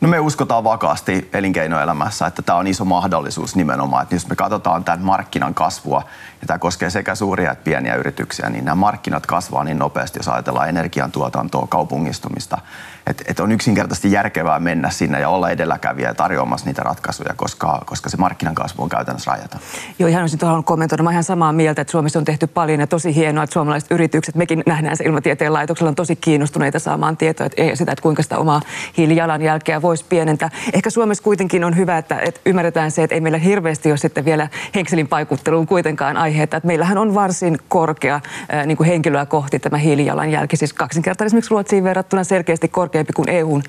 No 0.00 0.08
me 0.08 0.20
uskotaan 0.20 0.64
vakaasti 0.64 1.28
elinkeinoelämässä, 1.32 2.26
että 2.26 2.42
tämä 2.42 2.58
on 2.58 2.66
iso 2.66 2.84
mahdollisuus 2.84 3.56
nimenomaan. 3.56 4.02
Että 4.02 4.14
jos 4.14 4.28
me 4.28 4.36
katsotaan 4.36 4.84
tämän 4.84 5.00
markkinan 5.00 5.54
kasvua, 5.54 6.02
ja 6.40 6.46
tämä 6.46 6.58
koskee 6.58 6.90
sekä 6.90 7.14
suuria 7.14 7.52
että 7.52 7.64
pieniä 7.64 7.94
yrityksiä, 7.94 8.50
niin 8.50 8.64
nämä 8.64 8.74
markkinat 8.74 9.26
kasvaa 9.26 9.64
niin 9.64 9.78
nopeasti, 9.78 10.18
jos 10.18 10.28
ajatellaan 10.28 10.68
energiantuotantoa, 10.68 11.66
kaupungistumista, 11.66 12.58
että, 13.08 13.24
että 13.26 13.42
on 13.42 13.52
yksinkertaisesti 13.52 14.12
järkevää 14.12 14.58
mennä 14.60 14.90
sinne 14.90 15.20
ja 15.20 15.28
olla 15.28 15.50
edelläkävijä 15.50 16.08
ja 16.08 16.14
tarjoamassa 16.14 16.66
niitä 16.66 16.82
ratkaisuja, 16.82 17.34
koska, 17.36 17.82
koska 17.86 18.10
se 18.10 18.16
markkinan 18.16 18.54
kasvu 18.54 18.82
on 18.82 18.88
käytännössä 18.88 19.30
rajata. 19.30 19.58
Joo, 19.98 20.08
ihan 20.08 20.22
olisin 20.22 20.38
tuohon 20.38 20.64
kommentoida. 20.64 21.02
Mä 21.02 21.10
ihan 21.10 21.24
samaa 21.24 21.52
mieltä, 21.52 21.82
että 21.82 21.90
Suomessa 21.90 22.18
on 22.18 22.24
tehty 22.24 22.46
paljon 22.46 22.80
ja 22.80 22.86
tosi 22.86 23.14
hienoa, 23.14 23.44
että 23.44 23.54
suomalaiset 23.54 23.90
yritykset, 23.90 24.34
mekin 24.34 24.62
nähdään 24.66 24.96
se 24.96 25.04
ilmatieteen 25.04 25.52
laitoksella, 25.52 25.88
on 25.88 25.94
tosi 25.94 26.16
kiinnostuneita 26.16 26.78
saamaan 26.78 27.16
tietoa 27.16 27.46
että, 27.46 27.62
sitä, 27.74 27.92
että 27.92 28.02
kuinka 28.02 28.22
sitä 28.22 28.38
omaa 28.38 28.60
hiilijalanjälkeä 28.96 29.82
voisi 29.82 30.04
pienentää. 30.08 30.50
Ehkä 30.72 30.90
Suomessa 30.90 31.24
kuitenkin 31.24 31.64
on 31.64 31.76
hyvä, 31.76 31.98
että, 31.98 32.18
että 32.20 32.40
ymmärretään 32.46 32.90
se, 32.90 33.02
että 33.02 33.14
ei 33.14 33.20
meillä 33.20 33.38
hirveästi 33.38 33.90
ole 33.90 33.96
sitten 33.96 34.24
vielä 34.24 34.48
henkselin 34.74 35.08
paikutteluun 35.08 35.66
kuitenkaan 35.66 36.16
aiheita. 36.16 36.56
Että 36.56 36.66
meillähän 36.66 36.98
on 36.98 37.14
varsin 37.14 37.58
korkea 37.68 38.20
niin 38.66 38.76
kuin 38.76 38.86
henkilöä 38.86 39.26
kohti 39.26 39.58
tämä 39.58 39.78
hiilijalanjälki, 39.78 40.56
siis 40.56 40.72
kaksinkertainen 40.72 41.26
esimerkiksi 41.26 41.50
Ruotsiin 41.50 41.84
verrattuna 41.84 42.24
selkeästi 42.24 42.68
korkeampi 42.98 43.12
kuin 43.12 43.28
EUn, 43.28 43.62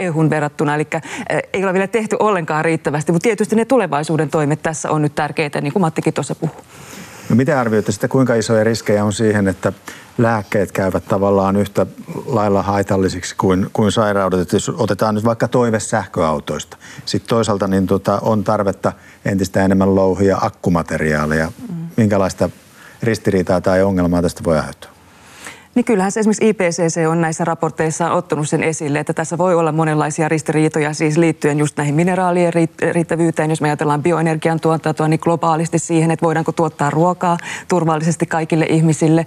EUn 0.00 0.30
verrattuna. 0.30 0.74
Eli 0.74 0.86
ei 1.52 1.64
ole 1.64 1.72
vielä 1.72 1.86
tehty 1.86 2.16
ollenkaan 2.18 2.64
riittävästi, 2.64 3.12
mutta 3.12 3.24
tietysti 3.24 3.56
ne 3.56 3.64
tulevaisuuden 3.64 4.30
toimet 4.30 4.62
tässä 4.62 4.90
on 4.90 5.02
nyt 5.02 5.14
tärkeitä, 5.14 5.60
niin 5.60 5.72
kuin 5.72 5.80
Mattikin 5.80 6.14
tuossa 6.14 6.34
puhui. 6.34 6.56
No 7.28 7.36
miten 7.36 7.58
arvioitte 7.58 7.92
sitä, 7.92 8.08
kuinka 8.08 8.34
isoja 8.34 8.64
riskejä 8.64 9.04
on 9.04 9.12
siihen, 9.12 9.48
että 9.48 9.72
lääkkeet 10.18 10.72
käyvät 10.72 11.04
tavallaan 11.08 11.56
yhtä 11.56 11.86
lailla 12.26 12.62
haitallisiksi 12.62 13.34
kuin, 13.36 13.70
kuin 13.72 13.92
sairaudet. 13.92 14.40
Että 14.40 14.56
jos 14.56 14.68
otetaan 14.68 15.14
nyt 15.14 15.24
vaikka 15.24 15.48
toive 15.48 15.80
sähköautoista. 15.80 16.76
Sitten 17.04 17.28
toisaalta 17.28 17.66
niin 17.66 17.86
tota, 17.86 18.18
on 18.22 18.44
tarvetta 18.44 18.92
entistä 19.24 19.64
enemmän 19.64 19.94
louhia 19.94 20.38
akkumateriaaleja. 20.40 21.52
Mm. 21.68 21.88
Minkälaista 21.96 22.50
ristiriitaa 23.02 23.60
tai 23.60 23.82
ongelmaa 23.82 24.22
tästä 24.22 24.44
voi 24.44 24.58
aiheuttaa? 24.58 24.97
Niin 25.74 25.84
kyllähän 25.84 26.12
se 26.12 26.20
esimerkiksi 26.20 26.48
IPCC 26.48 27.08
on 27.08 27.20
näissä 27.20 27.44
raporteissa 27.44 28.12
ottanut 28.12 28.48
sen 28.48 28.62
esille, 28.62 28.98
että 28.98 29.12
tässä 29.12 29.38
voi 29.38 29.54
olla 29.54 29.72
monenlaisia 29.72 30.28
ristiriitoja 30.28 30.92
siis 30.94 31.16
liittyen 31.18 31.58
just 31.58 31.76
näihin 31.76 31.94
mineraalien 31.94 32.52
riittävyyteen. 32.92 33.50
Jos 33.50 33.60
me 33.60 33.68
ajatellaan 33.68 34.02
bioenergian 34.02 34.60
tuotantoa, 34.60 35.08
niin 35.08 35.20
globaalisti 35.22 35.78
siihen, 35.78 36.10
että 36.10 36.26
voidaanko 36.26 36.52
tuottaa 36.52 36.90
ruokaa 36.90 37.38
turvallisesti 37.68 38.26
kaikille 38.26 38.66
ihmisille 38.68 39.24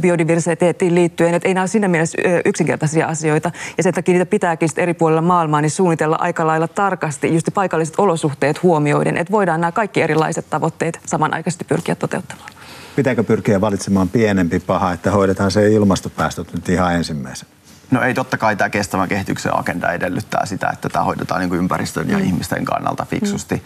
biodiversiteettiin 0.00 0.94
liittyen. 0.94 1.34
Että 1.34 1.48
ei 1.48 1.54
nämä 1.54 1.62
ole 1.62 1.68
siinä 1.68 1.88
mielessä 1.88 2.18
yksinkertaisia 2.44 3.06
asioita. 3.06 3.50
Ja 3.76 3.82
sen 3.82 3.94
takia 3.94 4.12
niitä 4.12 4.26
pitääkin 4.26 4.68
eri 4.76 4.94
puolilla 4.94 5.22
maailmaa 5.22 5.60
niin 5.60 5.70
suunnitella 5.70 6.16
aika 6.20 6.46
lailla 6.46 6.68
tarkasti 6.68 7.34
just 7.34 7.48
paikalliset 7.54 7.94
olosuhteet 7.98 8.62
huomioiden, 8.62 9.16
että 9.16 9.32
voidaan 9.32 9.60
nämä 9.60 9.72
kaikki 9.72 10.02
erilaiset 10.02 10.46
tavoitteet 10.50 11.00
samanaikaisesti 11.06 11.64
pyrkiä 11.64 11.94
toteuttamaan. 11.94 12.61
Pitääkö 12.96 13.24
pyrkiä 13.24 13.60
valitsemaan 13.60 14.08
pienempi 14.08 14.60
paha, 14.60 14.92
että 14.92 15.10
hoidetaan 15.10 15.50
se 15.50 15.68
ilmastopäästöt 15.68 16.52
nyt 16.54 16.68
ihan 16.68 16.94
ensimmäisen? 16.94 17.48
No 17.90 18.02
ei, 18.02 18.14
totta 18.14 18.38
kai 18.38 18.56
tämä 18.56 18.70
kestävän 18.70 19.08
kehityksen 19.08 19.58
agenda 19.58 19.92
edellyttää 19.92 20.46
sitä, 20.46 20.70
että 20.72 20.88
tämä 20.88 21.04
hoidetaan 21.04 21.40
niin 21.40 21.48
kuin 21.48 21.58
ympäristön 21.58 22.10
ja 22.10 22.18
mm. 22.18 22.24
ihmisten 22.24 22.64
kannalta 22.64 23.04
fiksusti. 23.04 23.54
Mm. 23.54 23.62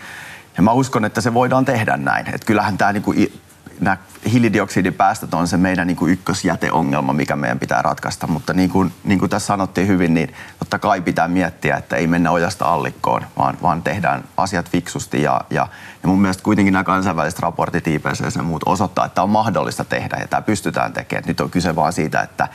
Ja 0.56 0.62
mä 0.62 0.72
uskon, 0.72 1.04
että 1.04 1.20
se 1.20 1.34
voidaan 1.34 1.64
tehdä 1.64 1.96
näin. 1.96 2.26
Että 2.26 2.46
kyllähän 2.46 2.78
tämä 2.78 2.92
niin 2.92 3.02
kuin 3.02 3.32
nämä 3.80 3.96
hiilidioksidipäästöt 4.32 5.34
on 5.34 5.48
se 5.48 5.56
meidän 5.56 5.86
niin 5.86 5.96
kuin 5.96 6.12
ykkösjäteongelma, 6.12 7.12
mikä 7.12 7.36
meidän 7.36 7.58
pitää 7.58 7.82
ratkaista. 7.82 8.26
Mutta 8.26 8.52
niin 8.52 8.70
kuin, 8.70 8.92
niin 9.04 9.18
kuin 9.18 9.30
tässä 9.30 9.46
sanottiin 9.46 9.88
hyvin, 9.88 10.14
niin 10.14 10.34
totta 10.58 10.78
kai 10.78 11.00
pitää 11.00 11.28
miettiä, 11.28 11.76
että 11.76 11.96
ei 11.96 12.06
mennä 12.06 12.30
ojasta 12.30 12.64
allikkoon, 12.64 13.26
vaan, 13.38 13.58
vaan 13.62 13.82
tehdään 13.82 14.24
asiat 14.36 14.70
fiksusti. 14.70 15.22
Ja, 15.22 15.40
ja, 15.50 15.68
ja 16.02 16.08
mun 16.08 16.20
mielestä 16.20 16.42
kuitenkin 16.42 16.72
nämä 16.72 16.84
kansainväliset 16.84 17.38
raportit, 17.38 17.86
IPCC 17.86 18.36
ja 18.36 18.42
muut 18.42 18.62
osoittaa, 18.66 19.04
että 19.04 19.22
on 19.22 19.30
mahdollista 19.30 19.84
tehdä 19.84 20.16
ja 20.20 20.28
tämä 20.28 20.42
pystytään 20.42 20.92
tekemään. 20.92 21.24
Nyt 21.26 21.40
on 21.40 21.50
kyse 21.50 21.76
vaan 21.76 21.92
siitä, 21.92 22.20
että 22.20 22.48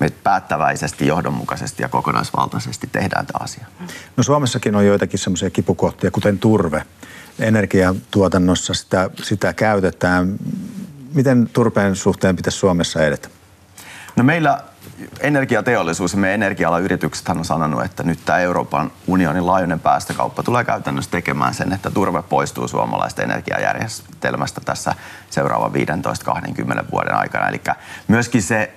me 0.00 0.10
päättäväisesti, 0.10 1.06
johdonmukaisesti 1.06 1.82
ja 1.82 1.88
kokonaisvaltaisesti 1.88 2.88
tehdään 2.92 3.26
tämä 3.26 3.44
asia. 3.44 3.66
No 4.16 4.22
Suomessakin 4.22 4.76
on 4.76 4.86
joitakin 4.86 5.18
semmoisia 5.18 5.50
kipukohtia, 5.50 6.10
kuten 6.10 6.38
turve 6.38 6.84
energiatuotannossa 7.40 8.74
sitä, 8.74 9.10
sitä 9.22 9.52
käytetään. 9.52 10.36
Miten 11.14 11.50
turpeen 11.52 11.96
suhteen 11.96 12.36
pitäisi 12.36 12.58
Suomessa 12.58 13.04
edetä? 13.04 13.28
No 14.16 14.24
meillä 14.24 14.60
energiateollisuus 15.20 16.12
ja 16.12 16.18
meidän 16.18 16.34
energia 16.34 16.78
yritykset 16.78 17.28
on 17.28 17.44
sanonut, 17.44 17.84
että 17.84 18.02
nyt 18.02 18.18
tämä 18.24 18.38
Euroopan 18.38 18.90
unionin 19.06 19.46
laajuinen 19.46 19.80
päästökauppa 19.80 20.42
tulee 20.42 20.64
käytännössä 20.64 21.10
tekemään 21.10 21.54
sen, 21.54 21.72
että 21.72 21.90
turve 21.90 22.22
poistuu 22.22 22.68
suomalaista 22.68 23.22
energiajärjestelmästä 23.22 24.60
tässä 24.64 24.94
seuraavan 25.30 25.72
15-20 25.72 25.74
vuoden 26.92 27.14
aikana. 27.14 27.48
Eli 27.48 27.60
myöskin 28.08 28.42
se 28.42 28.72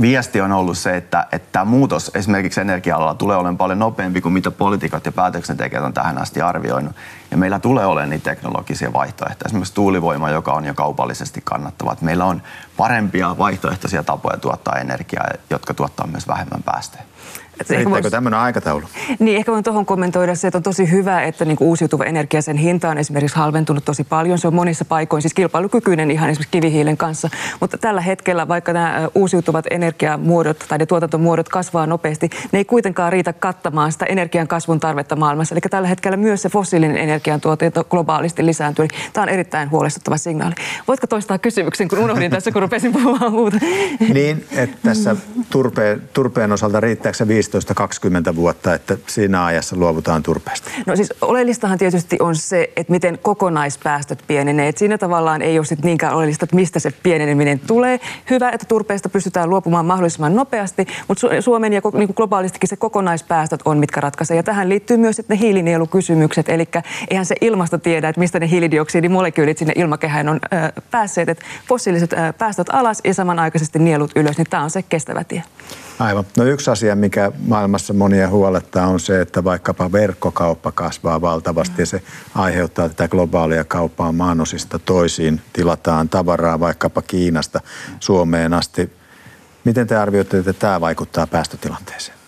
viesti 0.00 0.40
on 0.40 0.52
ollut 0.52 0.78
se, 0.78 0.96
että, 0.96 1.26
että 1.32 1.48
tämä 1.52 1.64
muutos 1.64 2.10
esimerkiksi 2.14 2.60
energia-alalla 2.60 3.14
tulee 3.14 3.36
olemaan 3.36 3.58
paljon 3.58 3.78
nopeampi 3.78 4.20
kuin 4.20 4.32
mitä 4.32 4.50
poliitikot 4.50 5.06
ja 5.06 5.12
päätöksentekijät 5.12 5.84
on 5.84 5.92
tähän 5.92 6.18
asti 6.18 6.42
arvioinut. 6.42 6.96
Ja 7.30 7.36
meillä 7.36 7.58
tulee 7.58 7.86
olemaan 7.86 8.10
niitä 8.10 8.30
teknologisia 8.30 8.92
vaihtoehtoja. 8.92 9.46
Esimerkiksi 9.46 9.74
tuulivoima, 9.74 10.30
joka 10.30 10.52
on 10.52 10.64
jo 10.64 10.74
kaupallisesti 10.74 11.40
kannattava. 11.44 11.96
Meillä 12.00 12.24
on 12.24 12.42
parempia 12.76 13.38
vaihtoehtoisia 13.38 14.02
tapoja 14.02 14.36
tuottaa 14.36 14.78
energiaa, 14.78 15.26
jotka 15.50 15.74
tuottaa 15.74 16.06
myös 16.06 16.28
vähemmän 16.28 16.62
päästöjä. 16.62 17.04
Riittääkö 17.70 18.10
tämmöinen 18.10 18.40
aikataulu? 18.40 18.86
Niin, 19.18 19.36
ehkä 19.36 19.52
voin 19.52 19.64
tuohon 19.64 19.86
kommentoida 19.86 20.34
se, 20.34 20.48
että 20.48 20.58
on 20.58 20.62
tosi 20.62 20.90
hyvä, 20.90 21.22
että 21.22 21.44
niin 21.44 21.56
uusiutuva 21.60 22.04
energia, 22.04 22.42
sen 22.42 22.56
hinta 22.56 22.88
on 22.88 22.98
esimerkiksi 22.98 23.36
halventunut 23.36 23.84
tosi 23.84 24.04
paljon. 24.04 24.38
Se 24.38 24.46
on 24.46 24.54
monissa 24.54 24.84
paikoin 24.84 25.22
siis 25.22 25.34
kilpailukykyinen 25.34 26.10
ihan 26.10 26.30
esimerkiksi 26.30 26.50
kivihiilen 26.50 26.96
kanssa. 26.96 27.30
Mutta 27.60 27.78
tällä 27.78 28.00
hetkellä, 28.00 28.48
vaikka 28.48 28.72
nämä 28.72 29.08
uusiutuvat 29.14 29.64
energiamuodot 29.70 30.64
tai 30.68 30.78
ne 30.78 30.86
tuotantomuodot 30.86 31.48
kasvaa 31.48 31.86
nopeasti, 31.86 32.30
ne 32.52 32.58
ei 32.58 32.64
kuitenkaan 32.64 33.12
riitä 33.12 33.32
kattamaan 33.32 33.92
sitä 33.92 34.06
energian 34.06 34.48
kasvun 34.48 34.80
tarvetta 34.80 35.16
maailmassa. 35.16 35.54
Eli 35.54 35.60
tällä 35.60 35.88
hetkellä 35.88 36.16
myös 36.16 36.42
se 36.42 36.48
fossiilinen 36.48 36.96
energiantuotanto 36.96 37.84
globaalisti 37.84 38.46
lisääntyy. 38.46 38.88
Tämä 39.12 39.22
on 39.22 39.28
erittäin 39.28 39.70
huolestuttava 39.70 40.16
signaali. 40.16 40.54
Voitko 40.88 41.06
toistaa 41.06 41.38
kysymyksen, 41.38 41.88
kun 41.88 41.98
unohdin 41.98 42.30
tässä, 42.30 42.52
kun 42.52 42.62
rupesin 42.62 42.92
puhumaan 42.92 43.32
muuta? 43.32 43.56
Niin, 44.14 44.44
että 44.56 44.76
tässä 44.82 45.16
turpeen, 45.50 46.02
turpeen 46.12 46.52
osalta 46.52 46.80
riittääkö 46.80 47.18
se 47.18 47.28
15-20 48.32 48.36
vuotta, 48.36 48.74
että 48.74 48.96
siinä 49.06 49.44
ajassa 49.44 49.76
luovutaan 49.76 50.22
turpeesta? 50.22 50.70
No 50.86 50.96
siis 50.96 51.12
oleellistahan 51.20 51.78
tietysti 51.78 52.16
on 52.20 52.36
se, 52.36 52.72
että 52.76 52.92
miten 52.92 53.18
kokonaispäästöt 53.22 54.24
pienenee. 54.26 54.68
Et 54.68 54.78
siinä 54.78 54.98
tavallaan 54.98 55.42
ei 55.42 55.58
ole 55.58 55.66
sit 55.66 55.84
niinkään 55.84 56.14
oleellista, 56.14 56.44
että 56.44 56.56
mistä 56.56 56.78
se 56.78 56.90
pieneneminen 57.02 57.60
tulee. 57.60 58.00
Hyvä, 58.30 58.50
että 58.50 58.66
turpeesta 58.66 59.08
pystytään 59.08 59.50
luopumaan 59.50 59.86
mahdollisimman 59.86 60.36
nopeasti, 60.36 60.86
mutta 61.08 61.26
Suomen 61.40 61.72
ja 61.72 61.80
niin 61.94 62.08
globaalistikin 62.16 62.68
se 62.68 62.76
kokonaispäästöt 62.76 63.60
on, 63.64 63.78
mitkä 63.78 64.00
ratkaisee. 64.00 64.36
Ja 64.36 64.42
tähän 64.42 64.68
liittyy 64.68 64.96
myös 64.96 65.16
sitten 65.16 65.36
ne 65.36 65.40
hiilinielukysymykset, 65.40 66.48
eli 66.48 66.68
eihän 67.10 67.26
se 67.26 67.34
ilmasto 67.40 67.78
tiedä, 67.78 68.08
että 68.08 68.20
mistä 68.20 68.40
ne 68.40 68.50
hiilidioksidimolekyylit 68.50 69.58
sinne 69.58 69.72
ilmakehään 69.76 70.28
on 70.28 70.40
ö, 70.44 70.80
päässeet. 70.90 71.28
Että 71.28 71.44
fossiiliset 71.68 72.12
ö, 72.12 72.16
päästöt 72.38 72.66
alas 72.72 73.00
ja 73.04 73.14
samanaikaisesti 73.14 73.78
nielut 73.78 74.10
ylös, 74.16 74.38
niin 74.38 74.46
tämä 74.50 74.62
on 74.62 74.70
se 74.70 74.82
kestävä 74.82 75.24
tie. 75.24 75.42
Aivan. 76.02 76.24
No 76.36 76.44
yksi 76.44 76.70
asia, 76.70 76.96
mikä 76.96 77.32
maailmassa 77.46 77.94
monia 77.94 78.28
huolettaa, 78.28 78.86
on 78.86 79.00
se, 79.00 79.20
että 79.20 79.44
vaikkapa 79.44 79.92
verkkokauppa 79.92 80.72
kasvaa 80.72 81.20
valtavasti 81.20 81.82
ja 81.82 81.86
se 81.86 82.02
aiheuttaa 82.34 82.88
tätä 82.88 83.08
globaalia 83.08 83.64
kauppaa 83.64 84.12
maanosista 84.12 84.78
toisiin. 84.78 85.40
Tilataan 85.52 86.08
tavaraa 86.08 86.60
vaikkapa 86.60 87.02
Kiinasta 87.02 87.60
Suomeen 88.00 88.54
asti. 88.54 88.92
Miten 89.64 89.86
te 89.86 89.96
arvioitte, 89.96 90.38
että 90.38 90.52
tämä 90.52 90.80
vaikuttaa 90.80 91.26
päästötilanteeseen? 91.26 92.18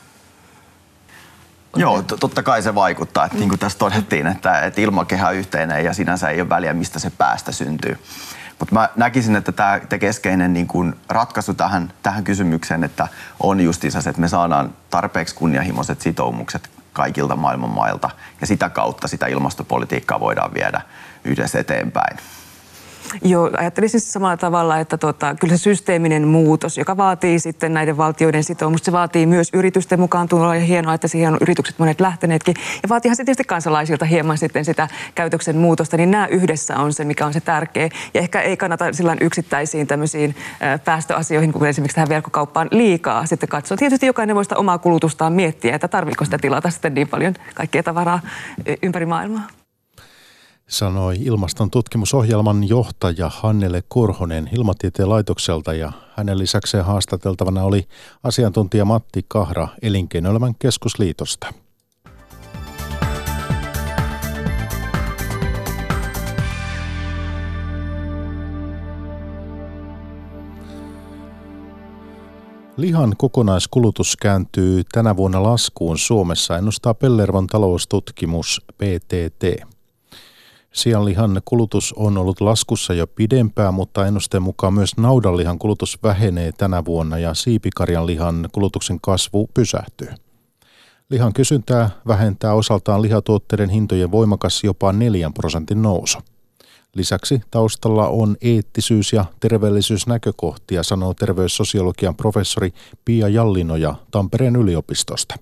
Joo, 1.77 2.03
totta 2.03 2.43
kai 2.43 2.63
se 2.63 2.75
vaikuttaa. 2.75 3.25
Että 3.25 3.39
niin 3.39 3.49
kuin 3.49 3.59
tässä 3.59 3.79
todettiin, 3.79 4.27
että, 4.27 4.61
että 4.61 4.81
ilmakehä 4.81 5.29
on 5.29 5.35
yhteinen 5.35 5.85
ja 5.85 5.95
sinänsä 5.95 6.29
ei 6.29 6.41
ole 6.41 6.49
väliä, 6.49 6.75
mistä 6.75 6.99
se 6.99 7.11
päästä 7.11 7.53
syntyy. 7.53 7.99
Mutta 8.65 8.75
mä 8.75 8.89
näkisin, 8.97 9.37
että 9.37 9.53
tämä 9.53 9.81
keskeinen 10.01 10.53
niin 10.53 10.67
kun 10.67 10.97
ratkaisu 11.09 11.55
tähän, 11.55 11.93
tähän 12.03 12.25
kysymykseen, 12.25 12.85
että 12.85 13.09
on 13.41 13.61
justiinsa 13.61 14.03
se, 14.03 14.11
että 14.11 14.21
me 14.21 14.29
saadaan 14.29 14.75
tarpeeksi 14.91 15.35
kunnianhimoiset 15.35 16.01
sitoumukset 16.01 16.71
kaikilta 16.93 17.37
maailman 17.37 17.71
mailta 17.71 18.11
ja 18.41 18.47
sitä 18.47 18.69
kautta 18.69 19.09
sitä 19.09 19.27
ilmastopolitiikkaa 19.27 20.21
voidaan 20.21 20.55
viedä 20.55 20.81
yhdessä 21.25 21.59
eteenpäin. 21.59 22.17
Joo, 23.23 23.51
ajattelisin 23.59 24.01
samalla 24.01 24.37
tavalla, 24.37 24.79
että 24.79 24.99
tota, 24.99 25.35
kyllä 25.41 25.57
systeeminen 25.57 26.29
muutos, 26.29 26.79
joka 26.79 26.97
vaatii 26.97 27.39
sitten 27.39 27.75
näiden 27.75 27.97
valtioiden 27.97 28.45
sitoumusta, 28.45 28.85
se 28.85 28.93
vaatii 28.93 29.27
myös 29.27 29.49
yritysten 29.53 30.01
mukaan 30.01 30.29
tuloa 30.29 30.55
ja 30.55 30.61
hienoa, 30.61 30.95
että 30.95 31.09
siihen 31.09 31.33
on 31.33 31.39
yritykset 31.41 31.79
monet 31.79 32.01
lähteneetkin. 32.01 32.55
Ja 32.83 32.89
vaatiihan 32.89 33.17
se 33.17 33.25
tietysti 33.25 33.45
kansalaisilta 33.45 34.05
hieman 34.05 34.39
sitten 34.39 34.65
sitä 34.65 34.89
käytöksen 35.15 35.57
muutosta, 35.57 35.97
niin 35.97 36.11
nämä 36.11 36.27
yhdessä 36.27 36.77
on 36.77 36.93
se, 36.93 37.05
mikä 37.05 37.27
on 37.27 37.33
se 37.33 37.41
tärkeä. 37.41 37.89
Ja 38.15 38.21
ehkä 38.21 38.41
ei 38.41 38.57
kannata 38.57 38.93
sillä 38.93 39.17
yksittäisiin 39.21 39.87
tämmöisiin 39.87 40.35
päästöasioihin, 40.85 41.53
kuten 41.53 41.69
esimerkiksi 41.69 41.95
tähän 41.95 42.09
verkkokauppaan, 42.09 42.69
liikaa 42.71 43.27
sitten 43.27 43.49
katsoa. 43.49 43.77
Tietysti 43.77 44.07
jokainen 44.07 44.37
voi 44.37 44.45
sitä 44.45 44.57
omaa 44.57 44.79
kulutustaan 44.79 45.33
miettiä, 45.33 45.75
että 45.75 45.89
tarviiko 45.89 46.25
sitä 46.25 46.39
tilata 46.39 46.71
sitten 46.71 46.95
niin 46.95 47.09
paljon 47.09 47.35
kaikkea 47.55 47.83
tavaraa 47.83 48.21
ympäri 48.83 49.07
maailmaa 49.07 49.47
sanoi 50.69 51.17
ilmaston 51.21 51.71
tutkimusohjelman 51.71 52.69
johtaja 52.69 53.31
Hannele 53.35 53.83
Korhonen 53.89 54.51
Ilmatieteen 54.53 55.09
laitokselta 55.09 55.75
ja 55.75 55.93
hänen 56.17 56.39
lisäkseen 56.39 56.85
haastateltavana 56.85 57.63
oli 57.63 57.89
asiantuntija 58.23 58.85
Matti 58.85 59.25
Kahra 59.29 59.69
Elinkeinoelämän 59.83 60.55
keskusliitosta. 60.59 61.47
Lihan 72.77 73.15
kokonaiskulutus 73.17 74.17
kääntyy 74.17 74.83
tänä 74.93 75.17
vuonna 75.17 75.43
laskuun 75.43 75.99
Suomessa, 75.99 76.59
ennustaa 76.59 76.95
Pellervon 76.95 77.47
taloustutkimus 77.47 78.63
PTT. 78.79 79.74
Sianlihan 80.75 81.43
kulutus 81.45 81.93
on 81.97 82.19
ollut 82.19 82.41
laskussa 82.41 82.95
jo 82.95 83.07
pidempään, 83.07 83.75
mutta 83.75 84.07
ennusteen 84.07 84.43
mukaan 84.43 84.75
myös 84.75 84.97
naudanlihan 84.97 85.59
kulutus 85.59 85.99
vähenee 86.03 86.53
tänä 86.53 86.85
vuonna 86.85 87.19
ja 87.19 87.35
siipikarjan 87.35 88.07
lihan 88.07 88.49
kulutuksen 88.53 88.99
kasvu 89.03 89.51
pysähtyy. 89.55 90.09
Lihan 91.11 91.33
kysyntää 91.33 91.91
vähentää 92.07 92.55
osaltaan 92.55 93.03
lihatuotteiden 93.03 93.71
hintojen 93.71 94.11
voimakas 94.11 94.65
jopa 94.65 94.93
4 94.93 95.31
prosentin 95.35 95.83
nousu. 95.83 96.19
Lisäksi 96.95 97.41
taustalla 97.51 98.09
on 98.09 98.37
eettisyys- 98.41 99.13
ja 99.13 99.25
terveellisyysnäkökohtia, 99.41 100.83
sanoo 100.83 101.15
terveyssosiologian 101.15 102.17
professori 102.17 102.71
Pia 103.05 103.29
Jallinoja 103.29 103.95
Tampereen 104.11 104.57
yliopistosta. 104.57 105.35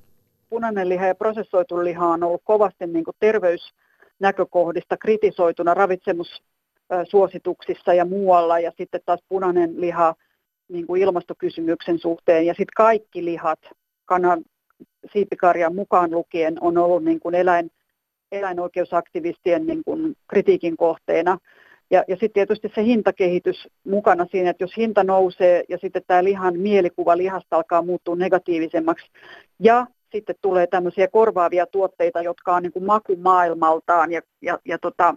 Punainen 0.50 0.88
liha 0.88 1.06
ja 1.06 1.14
prosessoitu 1.14 1.84
liha 1.84 2.06
on 2.06 2.22
ollut 2.22 2.42
kovasti 2.44 2.86
niin 2.86 3.04
terveys 3.20 3.72
näkökohdista 4.22 4.96
kritisoituna 4.96 5.74
ravitsemussuosituksissa 5.74 7.94
ja 7.94 8.04
muualla 8.04 8.58
ja 8.58 8.72
sitten 8.78 9.00
taas 9.06 9.20
punainen 9.28 9.80
liha 9.80 10.14
niin 10.68 10.86
kuin 10.86 11.02
ilmastokysymyksen 11.02 11.98
suhteen 11.98 12.46
ja 12.46 12.52
sitten 12.52 12.74
kaikki 12.76 13.24
lihat 13.24 13.58
kanan 14.04 14.44
siipikarjan 15.12 15.74
mukaan 15.74 16.10
lukien 16.10 16.54
on 16.60 16.78
ollut 16.78 17.04
niin 17.04 17.20
kuin 17.20 17.34
eläin, 17.34 17.70
eläinoikeusaktivistien 18.32 19.66
niin 19.66 19.82
kuin 19.84 20.14
kritiikin 20.28 20.76
kohteena. 20.76 21.38
Ja, 21.90 22.04
ja 22.08 22.16
sitten 22.16 22.32
tietysti 22.32 22.72
se 22.74 22.84
hintakehitys 22.84 23.68
mukana 23.84 24.26
siinä, 24.30 24.50
että 24.50 24.64
jos 24.64 24.76
hinta 24.76 25.04
nousee 25.04 25.64
ja 25.68 25.78
sitten 25.78 26.02
tämä 26.06 26.24
lihan 26.24 26.58
mielikuva 26.58 27.16
lihasta 27.16 27.56
alkaa 27.56 27.82
muuttua 27.82 28.16
negatiivisemmaksi 28.16 29.06
ja 29.60 29.86
sitten 30.12 30.36
tulee 30.42 30.66
tämmöisiä 30.66 31.08
korvaavia 31.08 31.66
tuotteita, 31.66 32.22
jotka 32.22 32.56
on 32.56 32.62
niin 32.62 32.72
kuin 32.72 32.84
makumaailmaltaan 32.84 34.12
ja, 34.12 34.20
ja, 34.42 34.58
ja 34.64 34.78
tota, 34.78 35.14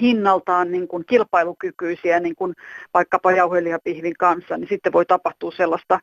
hinnaltaan 0.00 0.72
niin 0.72 0.88
kuin 0.88 1.04
kilpailukykyisiä, 1.06 2.20
niin 2.20 2.34
kuin 2.34 2.54
vaikkapa 2.94 3.32
jauhelihapihvin 3.32 4.14
kanssa, 4.18 4.56
niin 4.56 4.68
sitten 4.68 4.92
voi 4.92 5.06
tapahtua 5.06 5.52
sellaista 5.56 6.00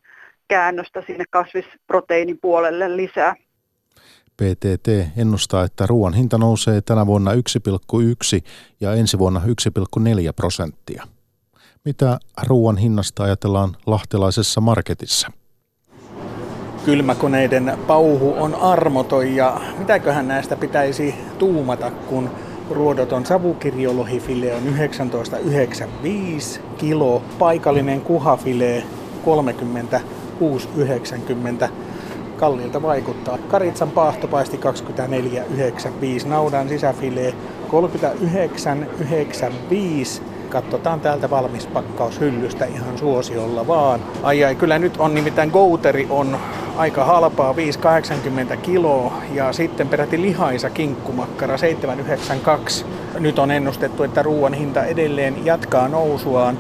käännöstä 0.47 1.03
sinne 1.07 1.23
kasvisproteiinin 1.29 2.37
puolelle 2.41 2.97
lisää. 2.97 3.35
PTT 4.37 4.87
ennustaa, 5.17 5.63
että 5.63 5.85
ruoan 5.85 6.13
hinta 6.13 6.37
nousee 6.37 6.81
tänä 6.81 7.05
vuonna 7.05 7.31
1,1 7.31 7.37
ja 8.81 8.93
ensi 8.93 9.19
vuonna 9.19 9.39
1,4 9.39 10.33
prosenttia. 10.35 11.03
Mitä 11.85 12.19
ruoan 12.47 12.77
hinnasta 12.77 13.23
ajatellaan 13.23 13.75
lahtelaisessa 13.85 14.61
marketissa? 14.61 15.40
Kylmäkoneiden 16.85 17.77
pauhu 17.87 18.33
on 18.37 18.55
armoton 18.55 19.35
ja 19.35 19.61
mitäköhän 19.77 20.27
näistä 20.27 20.55
pitäisi 20.55 21.15
tuumata, 21.37 21.91
kun 21.91 22.29
ruodoton 22.69 23.25
savukirjolohifile 23.25 24.55
on 24.55 24.63
19,95 24.63 26.59
kilo, 26.77 27.21
paikallinen 27.39 28.01
kuhafile 28.01 28.83
36,90 29.25 31.69
kalliilta 32.37 32.81
vaikuttaa. 32.81 33.37
Karitsan 33.37 33.91
paahtopaisti 33.91 34.57
24,95, 34.57 36.27
naudan 36.27 36.69
sisäfile 36.69 37.33
39,95 37.69 40.30
Katsotaan 40.51 40.99
täältä 40.99 41.29
valmis 41.29 41.67
pakkaus 41.67 42.19
hyllystä 42.19 42.65
ihan 42.65 42.97
suosiolla 42.97 43.67
vaan. 43.67 43.99
Ai 44.23 44.43
ai, 44.43 44.55
kyllä 44.55 44.79
nyt 44.79 44.97
on 44.97 45.13
nimittäin 45.13 45.49
Gouteri 45.49 46.07
on 46.09 46.37
aika 46.77 47.05
halpaa, 47.05 47.53
5,80 48.51 48.57
kiloa 48.57 49.13
ja 49.33 49.53
sitten 49.53 49.87
peräti 49.87 50.21
lihaisa 50.21 50.69
kinkkumakkara 50.69 51.55
7,92. 51.55 52.85
Nyt 53.19 53.39
on 53.39 53.51
ennustettu, 53.51 54.03
että 54.03 54.21
ruoan 54.21 54.53
hinta 54.53 54.85
edelleen 54.85 55.45
jatkaa 55.45 55.87
nousuaan. 55.87 56.57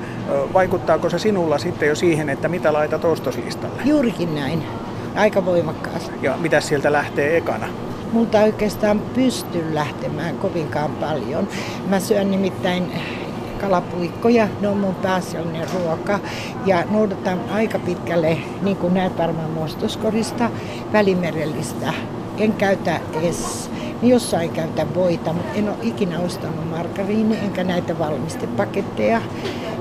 Vaikuttaako 0.53 1.09
se 1.09 1.19
sinulla 1.19 1.57
sitten 1.57 1.89
jo 1.89 1.95
siihen, 1.95 2.29
että 2.29 2.47
mitä 2.47 2.73
laitat 2.73 3.05
ostoslistalle? 3.05 3.81
Juurikin 3.85 4.35
näin. 4.35 4.63
Aika 5.15 5.45
voimakkaasti. 5.45 6.11
Ja 6.21 6.37
mitä 6.37 6.61
sieltä 6.61 6.91
lähtee 6.91 7.37
ekana? 7.37 7.67
Multa 8.11 8.39
oikeastaan 8.39 8.99
pysty 8.99 9.65
lähtemään 9.73 10.37
kovinkaan 10.37 10.91
paljon. 10.91 11.47
Mä 11.87 11.99
syön 11.99 12.31
nimittäin 12.31 12.91
kalapuikkoja, 13.61 14.47
ne 14.61 14.67
on 14.67 14.77
mun 14.77 14.95
pääasiallinen 14.95 15.67
ruoka. 15.73 16.19
Ja 16.65 16.83
noudatan 16.89 17.39
aika 17.51 17.79
pitkälle, 17.79 18.37
niin 18.61 18.77
kuin 18.77 18.93
näet 18.93 19.17
varmaan 19.17 19.49
mostoskorista, 19.49 20.49
välimerellistä. 20.93 21.93
En 22.37 22.53
käytä 22.53 22.99
edes 23.13 23.69
niin 24.01 24.09
jossain 24.09 24.49
käytä 24.49 24.85
voita, 24.95 25.33
mutta 25.33 25.53
en 25.53 25.69
ole 25.69 25.77
ikinä 25.81 26.19
ostanut 26.19 26.69
margariini 26.69 27.37
enkä 27.37 27.63
näitä 27.63 27.99
valmistepaketteja. 27.99 29.21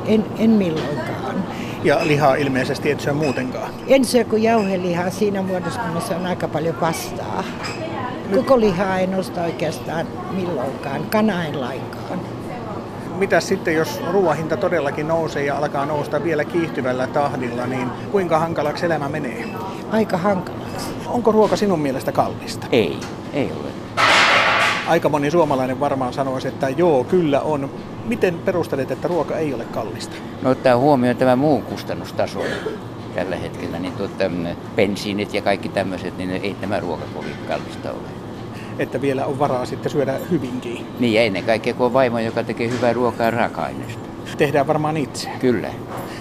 En, 0.07 0.25
en 0.39 0.51
milloinkaan. 0.51 1.45
Ja 1.85 1.99
lihaa 2.03 2.35
ilmeisesti 2.35 2.91
et 2.91 3.01
syö 3.01 3.13
muutenkaan? 3.13 3.73
En 3.87 4.05
syö 4.05 4.25
kuin 4.25 4.43
jauhelihaa 4.43 5.11
siinä 5.11 5.43
muodossa, 5.43 5.81
kun 5.81 6.03
se 6.03 6.15
on 6.15 6.27
aika 6.27 6.49
paljon 6.49 6.75
pastaa. 6.75 7.45
Koko 8.35 8.61
lihaa 8.61 8.99
en 8.99 9.15
osta 9.15 9.43
oikeastaan 9.43 10.07
milloinkaan, 10.31 11.03
kana 11.11 11.45
en 11.45 11.61
lainkaan 11.61 12.21
mitä 13.21 13.41
sitten, 13.41 13.75
jos 13.75 14.01
ruoahinta 14.13 14.57
todellakin 14.57 15.09
nousee 15.09 15.45
ja 15.45 15.57
alkaa 15.57 15.87
nousta 15.87 16.25
vielä 16.25 16.45
kiihtyvällä 16.45 17.07
tahdilla, 17.07 17.67
niin 17.67 17.91
kuinka 18.13 18.39
hankalaksi 18.39 18.87
elämä 18.87 19.09
menee? 19.09 19.45
Aika 19.91 20.17
hankalaksi. 20.17 20.87
Onko 21.07 21.33
ruoka 21.33 21.57
sinun 21.57 21.81
mielestä 21.81 22.13
kallista? 22.13 22.67
Ei, 22.73 22.97
ei 23.33 23.53
ole. 23.61 23.69
Aika 24.89 25.09
moni 25.09 25.31
suomalainen 25.31 25.81
varmaan 25.81 26.13
sanoisi, 26.13 26.49
että 26.49 26.69
joo, 26.69 27.05
kyllä 27.05 27.41
on. 27.41 27.71
Miten 28.05 28.35
perustelet, 28.45 28.91
että 28.91 29.09
ruoka 29.09 29.37
ei 29.37 29.55
ole 29.55 29.65
kallista? 29.65 30.17
No 30.43 30.51
ottaa 30.51 30.77
huomioon 30.77 31.17
tämä 31.17 31.37
muu 31.37 31.61
kustannustaso 31.63 32.41
tällä 33.15 33.37
hetkellä, 33.37 33.79
niin 33.79 33.93
tuota, 33.93 34.25
bensiinit 34.77 35.35
ja 35.35 35.43
kaikki 35.43 35.69
tämmöiset, 35.69 36.19
niin 36.19 36.31
ei 36.31 36.57
tämä 36.61 36.81
ruoka 36.81 37.05
kovin 37.15 37.37
kallista 37.49 37.91
ole 37.91 38.20
että 38.81 39.01
vielä 39.01 39.27
on 39.27 39.39
varaa 39.39 39.65
sitten 39.67 39.93
syödä 39.93 40.15
hyvinkin. 40.31 40.87
Niin 40.99 41.15
ja 41.15 41.23
ennen 41.23 41.45
kaikkea 41.45 41.75
kun 41.75 41.87
on 41.87 41.93
vaimo, 41.93 42.19
joka 42.19 42.43
tekee 42.43 42.69
hyvää 42.69 42.93
ruokaa 42.93 43.31
raaka-aineesta. 43.31 44.11
Tehdään 44.39 44.67
varmaan 44.67 44.97
itse. 44.97 45.29
Kyllä. 45.39 45.69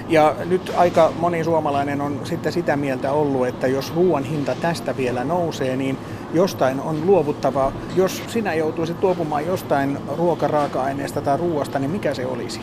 Ja 0.09 0.35
nyt 0.45 0.71
aika 0.77 1.13
moni 1.19 1.43
suomalainen 1.43 2.01
on 2.01 2.19
sitten 2.23 2.51
sitä 2.51 2.75
mieltä 2.75 3.11
ollut, 3.11 3.47
että 3.47 3.67
jos 3.67 3.95
ruoan 3.95 4.23
hinta 4.23 4.55
tästä 4.61 4.97
vielä 4.97 5.23
nousee, 5.23 5.75
niin 5.75 5.97
jostain 6.33 6.79
on 6.79 7.05
luovuttava. 7.05 7.71
Jos 7.95 8.23
sinä 8.27 8.53
joutuisit 8.53 9.03
luopumaan 9.03 9.45
jostain 9.45 9.97
ruokaraaka-aineesta 10.17 11.21
tai 11.21 11.37
ruoasta, 11.37 11.79
niin 11.79 11.91
mikä 11.91 12.13
se 12.13 12.25
olisi? 12.25 12.59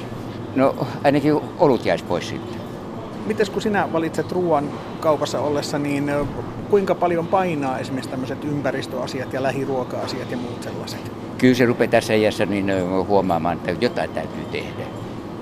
No 0.56 0.74
ainakin 1.04 1.40
olut 1.58 1.86
jäisi 1.86 2.04
pois 2.04 2.28
sitten. 2.28 2.60
Mites 3.26 3.50
kun 3.50 3.62
sinä 3.62 3.92
valitset 3.92 4.32
ruoan 4.32 4.70
kaupassa 5.00 5.40
ollessa, 5.40 5.78
niin 5.78 6.10
kuinka 6.66 6.94
paljon 6.94 7.26
painaa 7.26 7.78
esimerkiksi 7.78 8.10
tämmöiset 8.10 8.44
ympäristöasiat 8.44 9.32
ja 9.32 9.42
lähiruoka-asiat 9.42 10.30
ja 10.30 10.36
muut 10.36 10.62
sellaiset? 10.62 11.12
Kyllä 11.38 11.54
se 11.54 11.66
rupeaa 11.66 11.90
tässä 11.90 12.14
iässä 12.14 12.46
niin 12.46 12.72
huomaamaan, 13.08 13.56
että 13.56 13.84
jotain 13.84 14.10
täytyy 14.10 14.44
tehdä. 14.52 14.84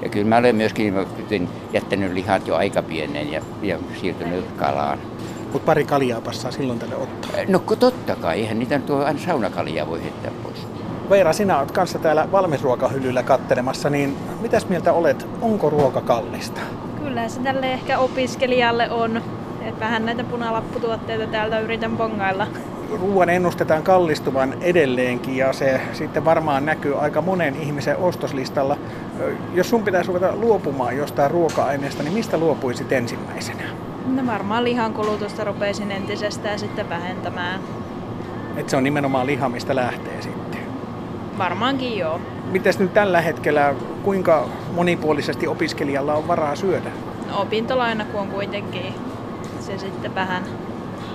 Ja 0.02 0.08
kyllä 0.08 0.26
mä 0.26 0.36
olen 0.36 0.56
myöskin 0.56 0.94
jättänyt 1.72 2.12
lihat 2.12 2.48
jo 2.48 2.56
aika 2.56 2.82
pienen 2.82 3.32
ja, 3.32 3.40
ja 3.62 3.78
siirtynyt 4.00 4.44
kalaan. 4.56 4.98
Mutta 5.52 5.66
pari 5.66 5.84
kaljaa 5.84 6.20
passaa 6.20 6.50
silloin 6.50 6.78
tälle 6.78 6.96
ottaa? 6.96 7.30
No 7.48 7.58
totta 7.58 8.16
kai, 8.16 8.40
eihän 8.40 8.58
niitä 8.58 8.78
nyt 8.78 8.90
aina 8.90 9.20
saunakaljaa 9.20 9.86
voi 9.86 10.02
heittää 10.02 10.30
pois. 10.42 10.66
Veera, 11.10 11.32
sinä 11.32 11.58
olet 11.58 11.70
kanssa 11.70 11.98
täällä 11.98 12.28
valmisruokahyllyllä 12.32 13.22
kattelemassa, 13.22 13.90
niin 13.90 14.16
mitäs 14.40 14.68
mieltä 14.68 14.92
olet, 14.92 15.26
onko 15.40 15.70
ruoka 15.70 16.00
kallista? 16.00 16.60
Kyllä 17.04 17.28
se 17.28 17.40
tälle 17.40 17.72
ehkä 17.72 17.98
opiskelijalle 17.98 18.90
on. 18.90 19.22
Et 19.64 19.80
vähän 19.80 20.06
näitä 20.06 20.24
punalapputuotteita 20.24 21.26
täältä 21.26 21.60
yritän 21.60 21.96
bongailla. 21.96 22.46
Ruoan 23.00 23.30
ennustetaan 23.30 23.82
kallistuvan 23.82 24.54
edelleenkin 24.60 25.36
ja 25.36 25.52
se 25.52 25.80
sitten 25.92 26.24
varmaan 26.24 26.66
näkyy 26.66 27.00
aika 27.00 27.22
monen 27.22 27.56
ihmisen 27.56 27.96
ostoslistalla. 27.96 28.76
Jos 29.54 29.70
sun 29.70 29.82
pitäisi 29.82 30.08
ruveta 30.08 30.36
luopumaan 30.36 30.96
jostain 30.96 31.30
ruoka-aineesta, 31.30 32.02
niin 32.02 32.14
mistä 32.14 32.38
luopuisit 32.38 32.92
ensimmäisenä? 32.92 33.62
No 34.06 34.26
varmaan 34.26 34.64
lihan 34.64 34.94
kulutusta 34.94 35.44
rupeisin 35.44 35.90
entisestään 35.90 36.58
sitten 36.58 36.88
vähentämään. 36.88 37.60
Et 38.56 38.68
se 38.68 38.76
on 38.76 38.84
nimenomaan 38.84 39.26
liha, 39.26 39.48
mistä 39.48 39.74
lähtee 39.74 40.22
sitten? 40.22 40.60
Varmaankin 41.38 41.98
joo. 41.98 42.20
Mites 42.50 42.78
nyt 42.78 42.94
tällä 42.94 43.20
hetkellä, 43.20 43.74
kuinka 44.02 44.48
monipuolisesti 44.72 45.46
opiskelijalla 45.46 46.14
on 46.14 46.28
varaa 46.28 46.56
syödä? 46.56 46.90
No, 47.30 47.40
opintolaina 47.40 48.04
kun 48.04 48.20
on 48.20 48.28
kuitenkin 48.28 48.94
se 49.64 49.78
sitten 49.78 50.14
vähän 50.14 50.44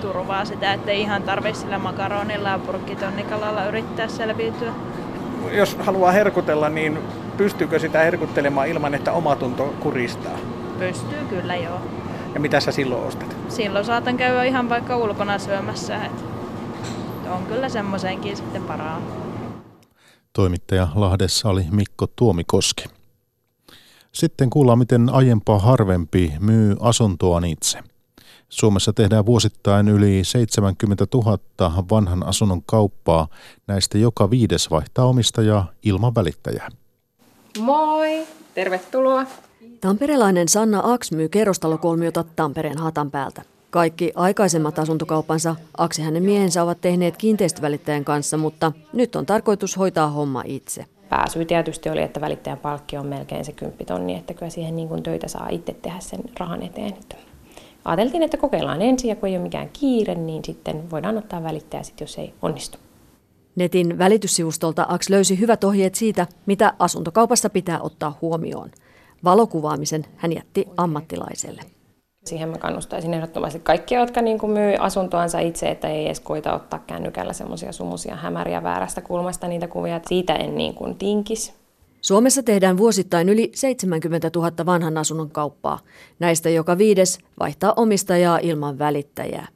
turvaa 0.00 0.44
sitä, 0.44 0.72
että 0.72 0.90
ei 0.90 1.00
ihan 1.00 1.22
tarvitse 1.22 1.60
sillä 1.60 1.78
makaronilla 1.78 2.48
ja 2.48 2.58
purkkitonnikalalla 2.58 3.64
yrittää 3.64 4.08
selviytyä. 4.08 4.72
Jos 5.52 5.76
haluaa 5.76 6.12
herkutella, 6.12 6.68
niin 6.68 6.98
pystyykö 7.36 7.78
sitä 7.78 7.98
herkuttelemaan 7.98 8.68
ilman, 8.68 8.94
että 8.94 9.12
omatunto 9.12 9.74
kuristaa? 9.80 10.38
Pystyy 10.78 11.18
kyllä 11.28 11.56
joo. 11.56 11.80
Ja 12.34 12.40
mitä 12.40 12.60
sä 12.60 12.72
silloin 12.72 13.06
ostat? 13.06 13.36
Silloin 13.48 13.84
saatan 13.84 14.16
käydä 14.16 14.44
ihan 14.44 14.68
vaikka 14.68 14.96
ulkona 14.96 15.38
syömässä. 15.38 16.04
Et 16.04 16.12
on 17.30 17.46
kyllä 17.46 17.68
semmoisenkin 17.68 18.36
sitten 18.36 18.62
paraa. 18.62 19.00
Toimittaja 20.32 20.88
Lahdessa 20.94 21.48
oli 21.48 21.66
Mikko 21.70 22.06
Tuomikoski. 22.16 22.84
Sitten 24.12 24.50
kuullaan, 24.50 24.78
miten 24.78 25.08
aiempaa 25.08 25.58
harvempi 25.58 26.32
myy 26.40 26.76
asuntoaan 26.80 27.44
itse. 27.44 27.78
Suomessa 28.50 28.92
tehdään 28.92 29.26
vuosittain 29.26 29.88
yli 29.88 30.24
70 30.24 31.06
000 31.14 31.38
vanhan 31.90 32.26
asunnon 32.26 32.62
kauppaa. 32.66 33.28
Näistä 33.66 33.98
joka 33.98 34.30
viides 34.30 34.70
vaihtaa 34.70 35.04
omistajaa 35.04 35.70
ilman 35.82 36.14
välittäjää. 36.14 36.68
Moi, 37.60 38.26
tervetuloa. 38.54 39.26
Tamperelainen 39.80 40.48
Sanna 40.48 40.82
Aks 40.84 41.12
myy 41.12 41.28
kerrostalokolmiota 41.28 42.24
Tampereen 42.36 42.78
hatan 42.78 43.10
päältä. 43.10 43.42
Kaikki 43.70 44.12
aikaisemmat 44.14 44.78
asuntokauppansa 44.78 45.56
Aksi 45.78 46.02
hänen 46.02 46.22
miehensä 46.22 46.62
ovat 46.62 46.80
tehneet 46.80 47.16
kiinteistövälittäjän 47.16 48.04
kanssa, 48.04 48.36
mutta 48.36 48.72
nyt 48.92 49.16
on 49.16 49.26
tarkoitus 49.26 49.78
hoitaa 49.78 50.08
homma 50.08 50.42
itse. 50.46 50.84
Pääsyy 51.08 51.44
tietysti 51.44 51.90
oli, 51.90 52.02
että 52.02 52.20
välittäjän 52.20 52.58
palkki 52.58 52.96
on 52.96 53.06
melkein 53.06 53.44
se 53.44 53.52
kymppitonni, 53.52 54.14
että 54.14 54.34
kyllä 54.34 54.50
siihen 54.50 54.76
niin 54.76 54.88
kuin 54.88 55.02
töitä 55.02 55.28
saa 55.28 55.48
itse 55.48 55.72
tehdä 55.72 56.00
sen 56.00 56.20
rahan 56.38 56.62
eteen. 56.62 56.94
Ajateltiin, 57.84 58.22
että 58.22 58.36
kokeillaan 58.36 58.82
ensin 58.82 59.08
ja 59.08 59.16
kun 59.16 59.28
ei 59.28 59.36
ole 59.36 59.42
mikään 59.42 59.70
kiire, 59.72 60.14
niin 60.14 60.44
sitten 60.44 60.90
voidaan 60.90 61.18
ottaa 61.18 61.42
välittäjä, 61.42 61.82
sit, 61.82 62.00
jos 62.00 62.18
ei 62.18 62.34
onnistu. 62.42 62.78
Netin 63.56 63.98
välityssivustolta 63.98 64.86
Aks 64.88 65.08
löysi 65.10 65.40
hyvät 65.40 65.64
ohjeet 65.64 65.94
siitä, 65.94 66.26
mitä 66.46 66.74
asuntokaupassa 66.78 67.50
pitää 67.50 67.80
ottaa 67.80 68.18
huomioon. 68.22 68.70
Valokuvaamisen 69.24 70.06
hän 70.16 70.32
jätti 70.32 70.66
ammattilaiselle. 70.76 71.62
Siihen 72.24 72.48
mä 72.48 72.58
kannustaisin 72.58 73.14
ehdottomasti 73.14 73.60
kaikkia, 73.60 74.00
jotka 74.00 74.22
niin 74.22 74.38
kuin 74.38 74.52
myy 74.52 74.74
asuntoansa 74.78 75.38
itse, 75.38 75.70
että 75.70 75.88
ei 75.88 76.06
edes 76.06 76.20
koita 76.20 76.54
ottaa 76.54 76.78
kännykällä 76.86 77.32
semmoisia 77.32 77.72
sumusia 77.72 78.16
hämäriä 78.16 78.62
väärästä 78.62 79.00
kulmasta 79.00 79.48
niitä 79.48 79.68
kuvia. 79.68 80.00
Siitä 80.06 80.34
en 80.34 80.54
niin 80.54 80.74
kuin 80.74 80.96
tinkis. 80.96 81.59
Suomessa 82.00 82.42
tehdään 82.42 82.76
vuosittain 82.76 83.28
yli 83.28 83.50
70 83.54 84.30
000 84.34 84.66
vanhan 84.66 84.98
asunnon 84.98 85.30
kauppaa. 85.30 85.78
Näistä 86.18 86.50
joka 86.50 86.78
viides 86.78 87.18
vaihtaa 87.40 87.72
omistajaa 87.76 88.38
ilman 88.42 88.78
välittäjää. 88.78 89.48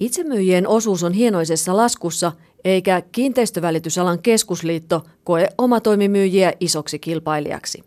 Itsemyyjien 0.00 0.68
osuus 0.68 1.04
on 1.04 1.12
hienoisessa 1.12 1.76
laskussa, 1.76 2.32
eikä 2.64 3.02
kiinteistövälitysalan 3.12 4.18
keskusliitto 4.22 5.02
koe 5.24 5.48
omatoimimyyjiä 5.58 6.52
isoksi 6.60 6.98
kilpailijaksi. 6.98 7.84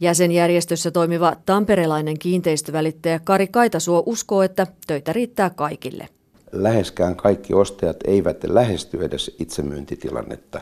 Jäsenjärjestössä 0.00 0.90
toimiva 0.90 1.36
tamperelainen 1.46 2.18
kiinteistövälittäjä 2.18 3.20
Kari 3.24 3.46
Kaitasuo 3.46 4.02
uskoo, 4.06 4.42
että 4.42 4.66
töitä 4.86 5.12
riittää 5.12 5.50
kaikille. 5.50 6.08
Läheskään 6.52 7.16
kaikki 7.16 7.54
ostajat 7.54 7.96
eivät 8.04 8.44
lähesty 8.44 9.04
edes 9.04 9.36
itsemyyntitilannetta. 9.38 10.60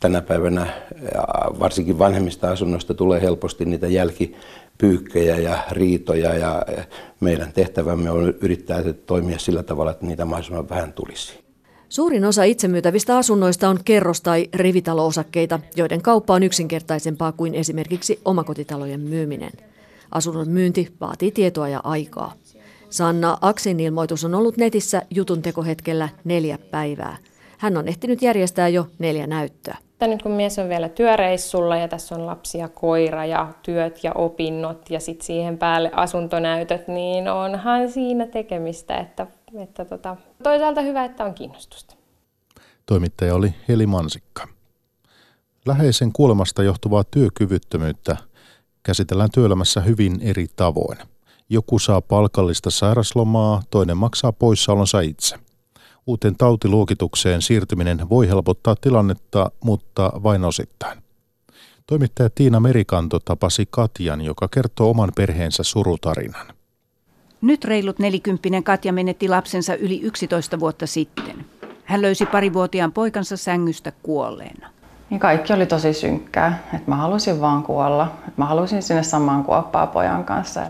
Tänä 0.00 0.22
päivänä 0.22 0.66
varsinkin 1.60 1.98
vanhemmista 1.98 2.50
asunnoista 2.50 2.94
tulee 2.94 3.20
helposti 3.20 3.64
niitä 3.64 3.86
jälkipyykkejä 3.86 5.36
ja 5.36 5.58
riitoja 5.70 6.34
ja 6.34 6.62
meidän 7.20 7.52
tehtävämme 7.52 8.10
on 8.10 8.34
yrittää 8.40 8.82
toimia 9.06 9.38
sillä 9.38 9.62
tavalla, 9.62 9.90
että 9.90 10.06
niitä 10.06 10.24
mahdollisimman 10.24 10.68
vähän 10.68 10.92
tulisi. 10.92 11.40
Suurin 11.88 12.24
osa 12.24 12.44
itsemyytävistä 12.44 13.16
asunnoista 13.16 13.68
on 13.68 13.78
kerros- 13.84 14.20
tai 14.20 14.48
rivitalo-osakkeita, 14.54 15.60
joiden 15.76 16.02
kauppa 16.02 16.34
on 16.34 16.42
yksinkertaisempaa 16.42 17.32
kuin 17.32 17.54
esimerkiksi 17.54 18.20
omakotitalojen 18.24 19.00
myyminen. 19.00 19.52
Asunnon 20.10 20.48
myynti 20.48 20.92
vaatii 21.00 21.30
tietoa 21.30 21.68
ja 21.68 21.80
aikaa. 21.84 22.32
Sanna 22.90 23.38
Aksin 23.40 23.80
ilmoitus 23.80 24.24
on 24.24 24.34
ollut 24.34 24.56
netissä 24.56 25.02
jutun 25.10 25.42
tekohetkellä 25.42 26.08
neljä 26.24 26.58
päivää. 26.70 27.16
Hän 27.58 27.76
on 27.76 27.88
ehtinyt 27.88 28.22
järjestää 28.22 28.68
jo 28.68 28.86
neljä 28.98 29.26
näyttöä. 29.26 29.76
Nyt 30.00 30.22
kun 30.22 30.32
mies 30.32 30.58
on 30.58 30.68
vielä 30.68 30.88
työreissulla 30.88 31.76
ja 31.76 31.88
tässä 31.88 32.14
on 32.14 32.26
lapsi 32.26 32.58
ja 32.58 32.68
koira 32.68 33.24
ja 33.24 33.48
työt 33.62 34.04
ja 34.04 34.12
opinnot 34.12 34.90
ja 34.90 35.00
sitten 35.00 35.26
siihen 35.26 35.58
päälle 35.58 35.90
asuntonäytöt, 35.94 36.88
niin 36.88 37.28
onhan 37.28 37.90
siinä 37.90 38.26
tekemistä, 38.26 38.96
että 38.96 39.26
että 39.58 39.84
tota, 39.84 40.16
toisaalta 40.42 40.80
hyvä, 40.80 41.04
että 41.04 41.24
on 41.24 41.34
kiinnostusta. 41.34 41.94
Toimittaja 42.86 43.34
oli 43.34 43.54
Heli 43.68 43.86
Mansikka. 43.86 44.48
Läheisen 45.66 46.12
kuolemasta 46.12 46.62
johtuvaa 46.62 47.04
työkyvyttömyyttä 47.04 48.16
käsitellään 48.82 49.30
työelämässä 49.34 49.80
hyvin 49.80 50.20
eri 50.22 50.46
tavoin. 50.56 50.98
Joku 51.52 51.78
saa 51.78 52.00
palkallista 52.00 52.70
sairaslomaa, 52.70 53.62
toinen 53.70 53.96
maksaa 53.96 54.32
poissaolonsa 54.32 55.00
itse. 55.00 55.36
Uuteen 56.06 56.36
tautiluokitukseen 56.36 57.42
siirtyminen 57.42 58.08
voi 58.08 58.28
helpottaa 58.28 58.74
tilannetta, 58.80 59.50
mutta 59.64 60.12
vain 60.22 60.44
osittain. 60.44 60.98
Toimittaja 61.86 62.30
Tiina 62.34 62.60
Merikanto 62.60 63.18
tapasi 63.18 63.66
Katjan, 63.70 64.20
joka 64.20 64.48
kertoo 64.48 64.90
oman 64.90 65.12
perheensä 65.16 65.62
surutarinan. 65.62 66.46
Nyt 67.40 67.64
reilut 67.64 67.98
nelikymppinen 67.98 68.64
Katja 68.64 68.92
menetti 68.92 69.28
lapsensa 69.28 69.74
yli 69.74 70.00
11 70.00 70.60
vuotta 70.60 70.86
sitten. 70.86 71.44
Hän 71.84 72.02
löysi 72.02 72.26
parivuotiaan 72.26 72.92
poikansa 72.92 73.36
sängystä 73.36 73.92
kuolleena. 74.02 74.70
Niin 75.10 75.20
kaikki 75.20 75.52
oli 75.52 75.66
tosi 75.66 75.92
synkkää, 75.92 76.68
että 76.74 76.90
mä 76.90 76.96
halusin 76.96 77.40
vaan 77.40 77.62
kuolla. 77.62 78.12
Että 78.18 78.32
mä 78.36 78.46
halusin 78.46 78.82
sinne 78.82 79.02
samaan 79.02 79.44
kuoppaa 79.44 79.86
pojan 79.86 80.24
kanssa. 80.24 80.66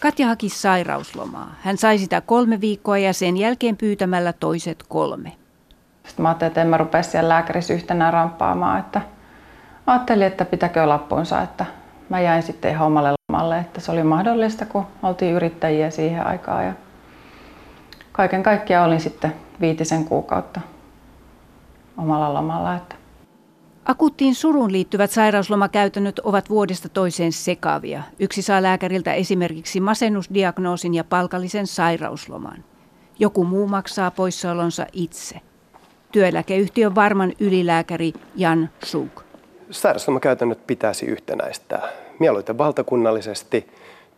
Katja 0.00 0.26
haki 0.26 0.48
sairauslomaa. 0.48 1.54
Hän 1.60 1.76
sai 1.76 1.98
sitä 1.98 2.20
kolme 2.20 2.60
viikkoa 2.60 2.98
ja 2.98 3.12
sen 3.12 3.36
jälkeen 3.36 3.76
pyytämällä 3.76 4.32
toiset 4.32 4.84
kolme. 4.88 5.32
Sitten 6.06 6.22
mä 6.22 6.28
ajattelin, 6.28 6.48
että 6.50 6.62
en 6.62 6.68
mä 6.68 6.76
rupea 6.76 7.02
siellä 7.02 7.28
lääkärissä 7.28 7.74
yhtenään 7.74 8.12
ramppaamaan. 8.12 8.80
Että 8.80 9.00
ajattelin, 9.86 10.26
että 10.26 10.44
pitäkö 10.44 10.88
lappunsa, 10.88 11.42
että 11.42 11.66
mä 12.08 12.20
jäin 12.20 12.42
sitten 12.42 12.70
ihan 12.70 12.86
omalle 12.86 13.12
lomalle, 13.28 13.58
että 13.58 13.80
se 13.80 13.92
oli 13.92 14.02
mahdollista, 14.02 14.66
kun 14.66 14.86
oltiin 15.02 15.34
yrittäjiä 15.34 15.90
siihen 15.90 16.26
aikaan. 16.26 16.66
Ja 16.66 16.72
kaiken 18.12 18.42
kaikkiaan 18.42 18.86
olin 18.86 19.00
sitten 19.00 19.34
viitisen 19.60 20.04
kuukautta 20.04 20.60
omalla 21.98 22.34
lomalla. 22.34 22.74
Että. 22.74 22.97
Akuuttiin 23.88 24.34
surun 24.34 24.72
liittyvät 24.72 25.10
sairauslomakäytännöt 25.10 26.18
ovat 26.18 26.50
vuodesta 26.50 26.88
toiseen 26.88 27.32
sekavia. 27.32 28.02
Yksi 28.18 28.42
saa 28.42 28.62
lääkäriltä 28.62 29.14
esimerkiksi 29.14 29.80
masennusdiagnoosin 29.80 30.94
ja 30.94 31.04
palkallisen 31.04 31.66
sairausloman. 31.66 32.64
Joku 33.18 33.44
muu 33.44 33.68
maksaa 33.68 34.10
poissaolonsa 34.10 34.86
itse. 34.92 35.40
Työeläkeyhtiön 36.12 36.94
varman 36.94 37.32
ylilääkäri 37.40 38.12
Jan 38.36 38.70
Suk. 38.84 39.22
Sairauslomakäytännöt 39.70 40.66
pitäisi 40.66 41.06
yhtenäistää 41.06 41.88
mieluiten 42.18 42.58
valtakunnallisesti 42.58 43.66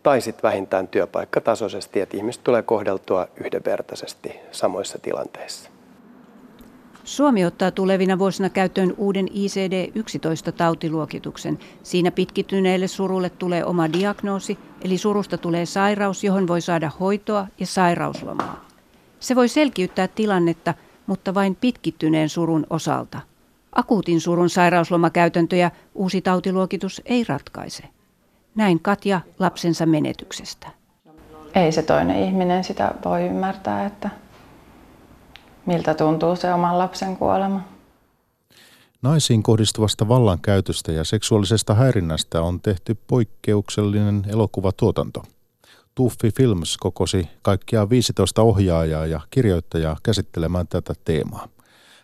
tai 0.03 0.21
sitten 0.21 0.43
vähintään 0.43 0.89
työpaikkatasoisesti, 0.89 2.01
että 2.01 2.17
ihmiset 2.17 2.45
tulee 2.45 2.63
kohdeltua 2.63 3.29
yhdenvertaisesti 3.45 4.37
samoissa 4.53 4.99
tilanteissa. 4.99 5.70
Suomi 7.11 7.45
ottaa 7.45 7.71
tulevina 7.71 8.19
vuosina 8.19 8.49
käyttöön 8.49 8.95
uuden 8.97 9.29
ICD-11-tautiluokituksen. 9.29 11.59
Siinä 11.83 12.11
pitkittyneelle 12.11 12.89
surulle 12.89 13.31
tulee 13.31 13.65
oma 13.65 13.93
diagnoosi, 13.93 14.59
eli 14.85 14.99
surusta 14.99 15.39
tulee 15.39 15.67
sairaus, 15.67 16.25
johon 16.25 16.49
voi 16.49 16.61
saada 16.61 16.91
hoitoa 17.01 17.47
ja 17.61 17.67
sairauslomaa. 17.67 18.65
Se 19.21 19.37
voi 19.37 19.49
selkiyttää 19.49 20.09
tilannetta, 20.09 20.75
mutta 21.07 21.35
vain 21.35 21.57
pitkittyneen 21.57 22.29
surun 22.29 22.67
osalta. 22.71 23.21
Akuutin 23.73 24.21
surun 24.21 24.51
sairauslomakäytäntöjä 24.51 25.71
uusi 25.95 26.21
tautiluokitus 26.21 27.03
ei 27.05 27.25
ratkaise. 27.29 27.83
Näin 28.55 28.81
Katja 28.81 29.21
lapsensa 29.39 29.87
menetyksestä. 29.87 30.69
Ei 31.55 31.73
se 31.73 31.83
toinen 31.83 32.23
ihminen 32.23 32.65
sitä 32.65 32.95
voi 33.05 33.27
ymmärtää, 33.27 33.87
että 33.87 34.11
miltä 35.67 35.95
tuntuu 35.95 36.37
se 36.37 36.55
oman 36.55 36.79
lapsen 36.79 37.17
kuolema. 37.17 37.61
Naisiin 39.03 39.43
kohdistuvasta 39.43 40.09
vallankäytöstä 40.09 40.93
ja 40.93 41.05
seksuaalisesta 41.05 41.75
häirinnästä 41.75 42.43
on 42.43 42.61
tehty 42.61 42.97
poikkeuksellinen 43.07 44.25
elokuvatuotanto. 44.29 45.23
Tuffi 45.95 46.31
Films 46.37 46.77
kokosi 46.77 47.29
kaikkiaan 47.43 47.91
15 47.91 48.43
ohjaajaa 48.43 49.07
ja 49.07 49.21
kirjoittajaa 49.31 49.97
käsittelemään 50.03 50.69
tätä 50.69 50.95
teemaa. 51.05 51.49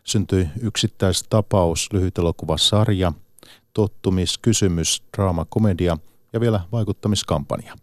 Syntyi 0.05 0.49
yksittäistapaus, 0.62 1.88
lyhytelokuvasarja, 1.92 3.12
tottumiskysymys, 3.75 5.03
draamakomedia 5.16 5.99
ja 6.33 6.40
vielä 6.40 6.61
vaikuttamiskampanja. 6.73 7.75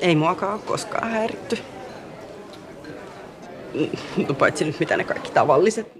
Ei 0.00 0.16
muakaan 0.16 0.60
koskaan 0.60 1.10
häiritty. 1.10 1.58
No, 4.28 4.34
paitsi 4.34 4.64
nyt 4.64 4.80
mitä 4.80 4.96
ne 4.96 5.04
kaikki 5.04 5.30
tavalliset. 5.30 5.98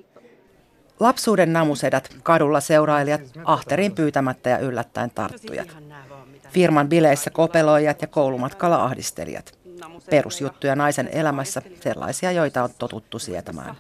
Lapsuuden 1.01 1.53
namusedät, 1.53 2.17
kadulla 2.23 2.61
seurailijat, 2.61 3.21
ahteriin 3.45 3.95
pyytämättä 3.95 4.51
ja 4.51 4.59
yllättäen 4.59 5.11
tarttujat. 5.11 5.77
Firman 6.51 6.89
bileissä 6.89 7.31
kopeloijat 7.31 8.03
ja 8.03 8.09
koulumatkalla 8.09 8.85
ahdistelijat. 8.85 9.59
Perusjuttuja 10.11 10.77
naisen 10.77 11.09
elämässä, 11.13 11.63
sellaisia, 11.81 12.33
joita 12.33 12.63
on 12.63 12.71
totuttu 12.79 13.19
sietämään. 13.19 13.77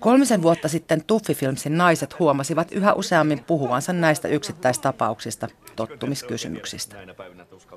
Kolmisen 0.00 0.42
vuotta 0.42 0.68
sitten 0.68 1.04
Tuffi 1.06 1.34
Filmsin 1.34 1.78
naiset 1.78 2.18
huomasivat 2.18 2.72
yhä 2.72 2.92
useammin 2.92 3.44
puhuvansa 3.46 3.92
näistä 3.92 4.28
yksittäistapauksista, 4.28 5.48
tottumiskysymyksistä. 5.76 6.96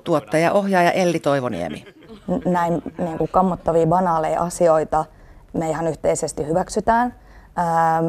Tuottaja-ohjaaja 0.04 0.90
Elli 0.90 1.18
Toivoniemi. 1.18 1.84
Näin 2.44 2.82
niin 2.98 3.18
kuin 3.18 3.30
kammottavia 3.30 3.86
banaaleja 3.86 4.40
asioita 4.40 5.04
me 5.54 5.70
ihan 5.70 5.86
yhteisesti 5.86 6.46
hyväksytään 6.46 7.14
ää, 7.56 8.02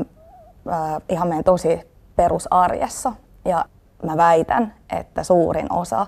ää, 0.70 1.02
ihan 1.10 1.28
meidän 1.28 1.44
tosi 1.44 1.80
perusarjessa. 2.16 3.14
Ja 3.46 3.66
mä 4.04 4.18
väitän, 4.18 4.74
että 4.90 5.24
suurin 5.24 5.74
osa 5.74 6.08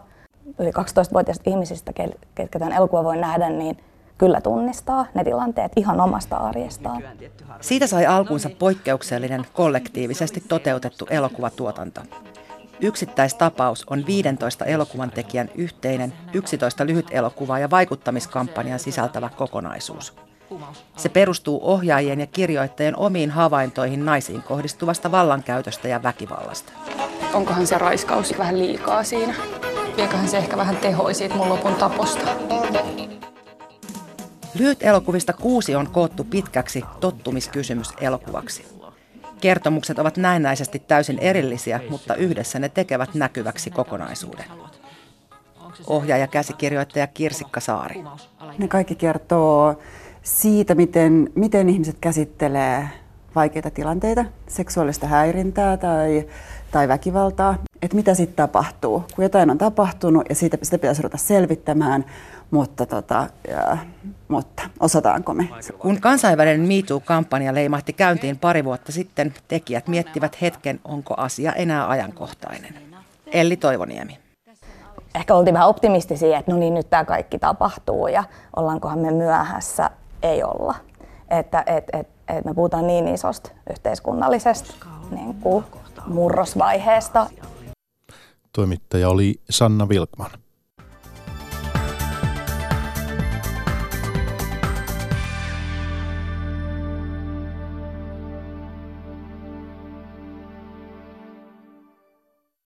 yli 0.60 0.72
12-vuotiaista 0.72 1.50
ihmisistä, 1.50 1.92
ketkä 2.36 2.60
tämän 2.60 2.74
elokuvan 2.74 3.04
voi 3.04 3.18
nähdä, 3.18 3.50
niin 3.50 3.78
kyllä 4.18 4.42
tunnistaa 4.42 5.06
ne 5.14 5.24
tilanteet 5.24 5.72
ihan 5.76 6.02
omasta 6.02 6.38
arjestaan. 6.38 7.04
Siitä 7.62 7.88
sai 7.88 8.06
alkunsa 8.06 8.50
poikkeuksellinen, 8.60 9.46
kollektiivisesti 9.54 10.44
toteutettu 10.48 11.08
elokuvatuotanto. 11.10 12.02
Yksittäistapaus 12.82 13.86
on 13.90 14.04
15 14.08 14.66
elokuvan 14.66 15.12
tekijän 15.12 15.50
yhteinen 15.56 16.14
11 16.34 16.86
lyhyt 16.86 17.08
elokuvaa 17.12 17.60
ja 17.60 17.70
vaikuttamiskampanjan 17.70 18.80
sisältävä 18.80 19.30
kokonaisuus. 19.30 20.27
Se 20.98 21.10
perustuu 21.10 21.60
ohjaajien 21.64 22.20
ja 22.20 22.28
kirjoittajien 22.28 22.98
omiin 22.98 23.32
havaintoihin 23.32 24.06
naisiin 24.06 24.44
kohdistuvasta 24.44 25.12
vallankäytöstä 25.12 25.88
ja 25.88 26.04
väkivallasta. 26.04 26.72
Onkohan 27.34 27.68
se 27.68 27.78
raiskaus 27.78 28.34
vähän 28.38 28.60
liikaa 28.60 29.04
siinä? 29.04 29.34
Vieköhän 29.98 30.28
se 30.28 30.38
ehkä 30.38 30.58
vähän 30.58 30.78
tehoi 30.78 31.14
siitä 31.14 31.36
mun 31.36 31.50
lopun 31.50 31.76
taposta? 31.76 32.28
Lyhyt 34.60 34.84
elokuvista 34.84 35.34
kuusi 35.34 35.76
on 35.76 35.92
koottu 35.92 36.24
pitkäksi 36.24 36.84
tottumiskysymys 37.00 37.90
elokuvaksi. 38.02 38.66
Kertomukset 39.42 40.00
ovat 40.00 40.18
näennäisesti 40.18 40.80
täysin 40.80 41.20
erillisiä, 41.20 41.80
mutta 41.90 42.16
yhdessä 42.16 42.60
ne 42.60 42.70
tekevät 42.70 43.14
näkyväksi 43.14 43.70
kokonaisuuden. 43.70 44.46
Ohjaaja 45.88 46.28
käsikirjoittaja 46.28 47.08
Kirsikka 47.08 47.60
Saari. 47.60 48.04
Ne 48.58 48.68
kaikki 48.68 48.96
kertoo 48.96 49.76
siitä, 50.28 50.76
miten, 50.76 51.30
miten 51.36 51.70
ihmiset 51.70 51.98
käsittelee 52.02 52.90
vaikeita 53.36 53.70
tilanteita, 53.72 54.26
seksuaalista 54.48 55.08
häirintää 55.08 55.78
tai, 55.78 56.28
tai 56.72 56.88
väkivaltaa, 56.88 57.56
että 57.82 57.96
mitä 57.96 58.14
sitten 58.14 58.36
tapahtuu, 58.36 59.04
kun 59.16 59.24
jotain 59.24 59.50
on 59.50 59.58
tapahtunut 59.58 60.26
ja 60.30 60.36
siitä 60.36 60.58
sitä 60.62 60.78
pitäisi 60.78 61.02
ruveta 61.02 61.18
selvittämään, 61.18 62.06
mutta, 62.52 62.86
tota, 62.86 63.28
ja, 63.48 63.78
mutta 64.28 64.64
osataanko 64.80 65.34
me? 65.34 65.50
Kun 65.80 66.02
kansainvälinen 66.02 66.68
MeToo-kampanja 66.68 67.54
leimahti 67.54 67.94
käyntiin 67.94 68.38
pari 68.38 68.64
vuotta 68.64 68.92
sitten, 68.92 69.34
tekijät 69.48 69.88
miettivät 69.88 70.42
hetken, 70.42 70.80
onko 70.86 71.14
asia 71.18 71.54
enää 71.54 71.90
ajankohtainen. 71.90 72.74
Elli 73.32 73.58
Toivoniemi. 73.58 74.20
Ehkä 75.16 75.36
oltiin 75.36 75.54
vähän 75.54 75.70
optimistisia, 75.70 76.40
että 76.40 76.52
no 76.52 76.58
niin, 76.58 76.74
nyt 76.74 76.90
tämä 76.90 77.06
kaikki 77.06 77.40
tapahtuu 77.40 78.08
ja 78.08 78.24
ollaankohan 78.56 79.00
me 79.00 79.12
myöhässä. 79.12 79.90
Ei 80.24 80.44
olla. 80.44 80.76
Että 81.30 81.64
et, 81.66 81.84
et, 81.94 82.08
et 82.28 82.46
me 82.46 82.54
puhutaan 82.54 82.88
niin 82.88 83.08
isosta 83.08 83.50
yhteiskunnallisesta 83.70 84.74
niin 85.12 85.34
kuin 85.34 85.66
murrosvaiheesta. 86.08 87.28
Toimittaja 88.54 89.10
oli 89.10 89.42
Sanna 89.50 89.90
Vilkman. 89.90 90.32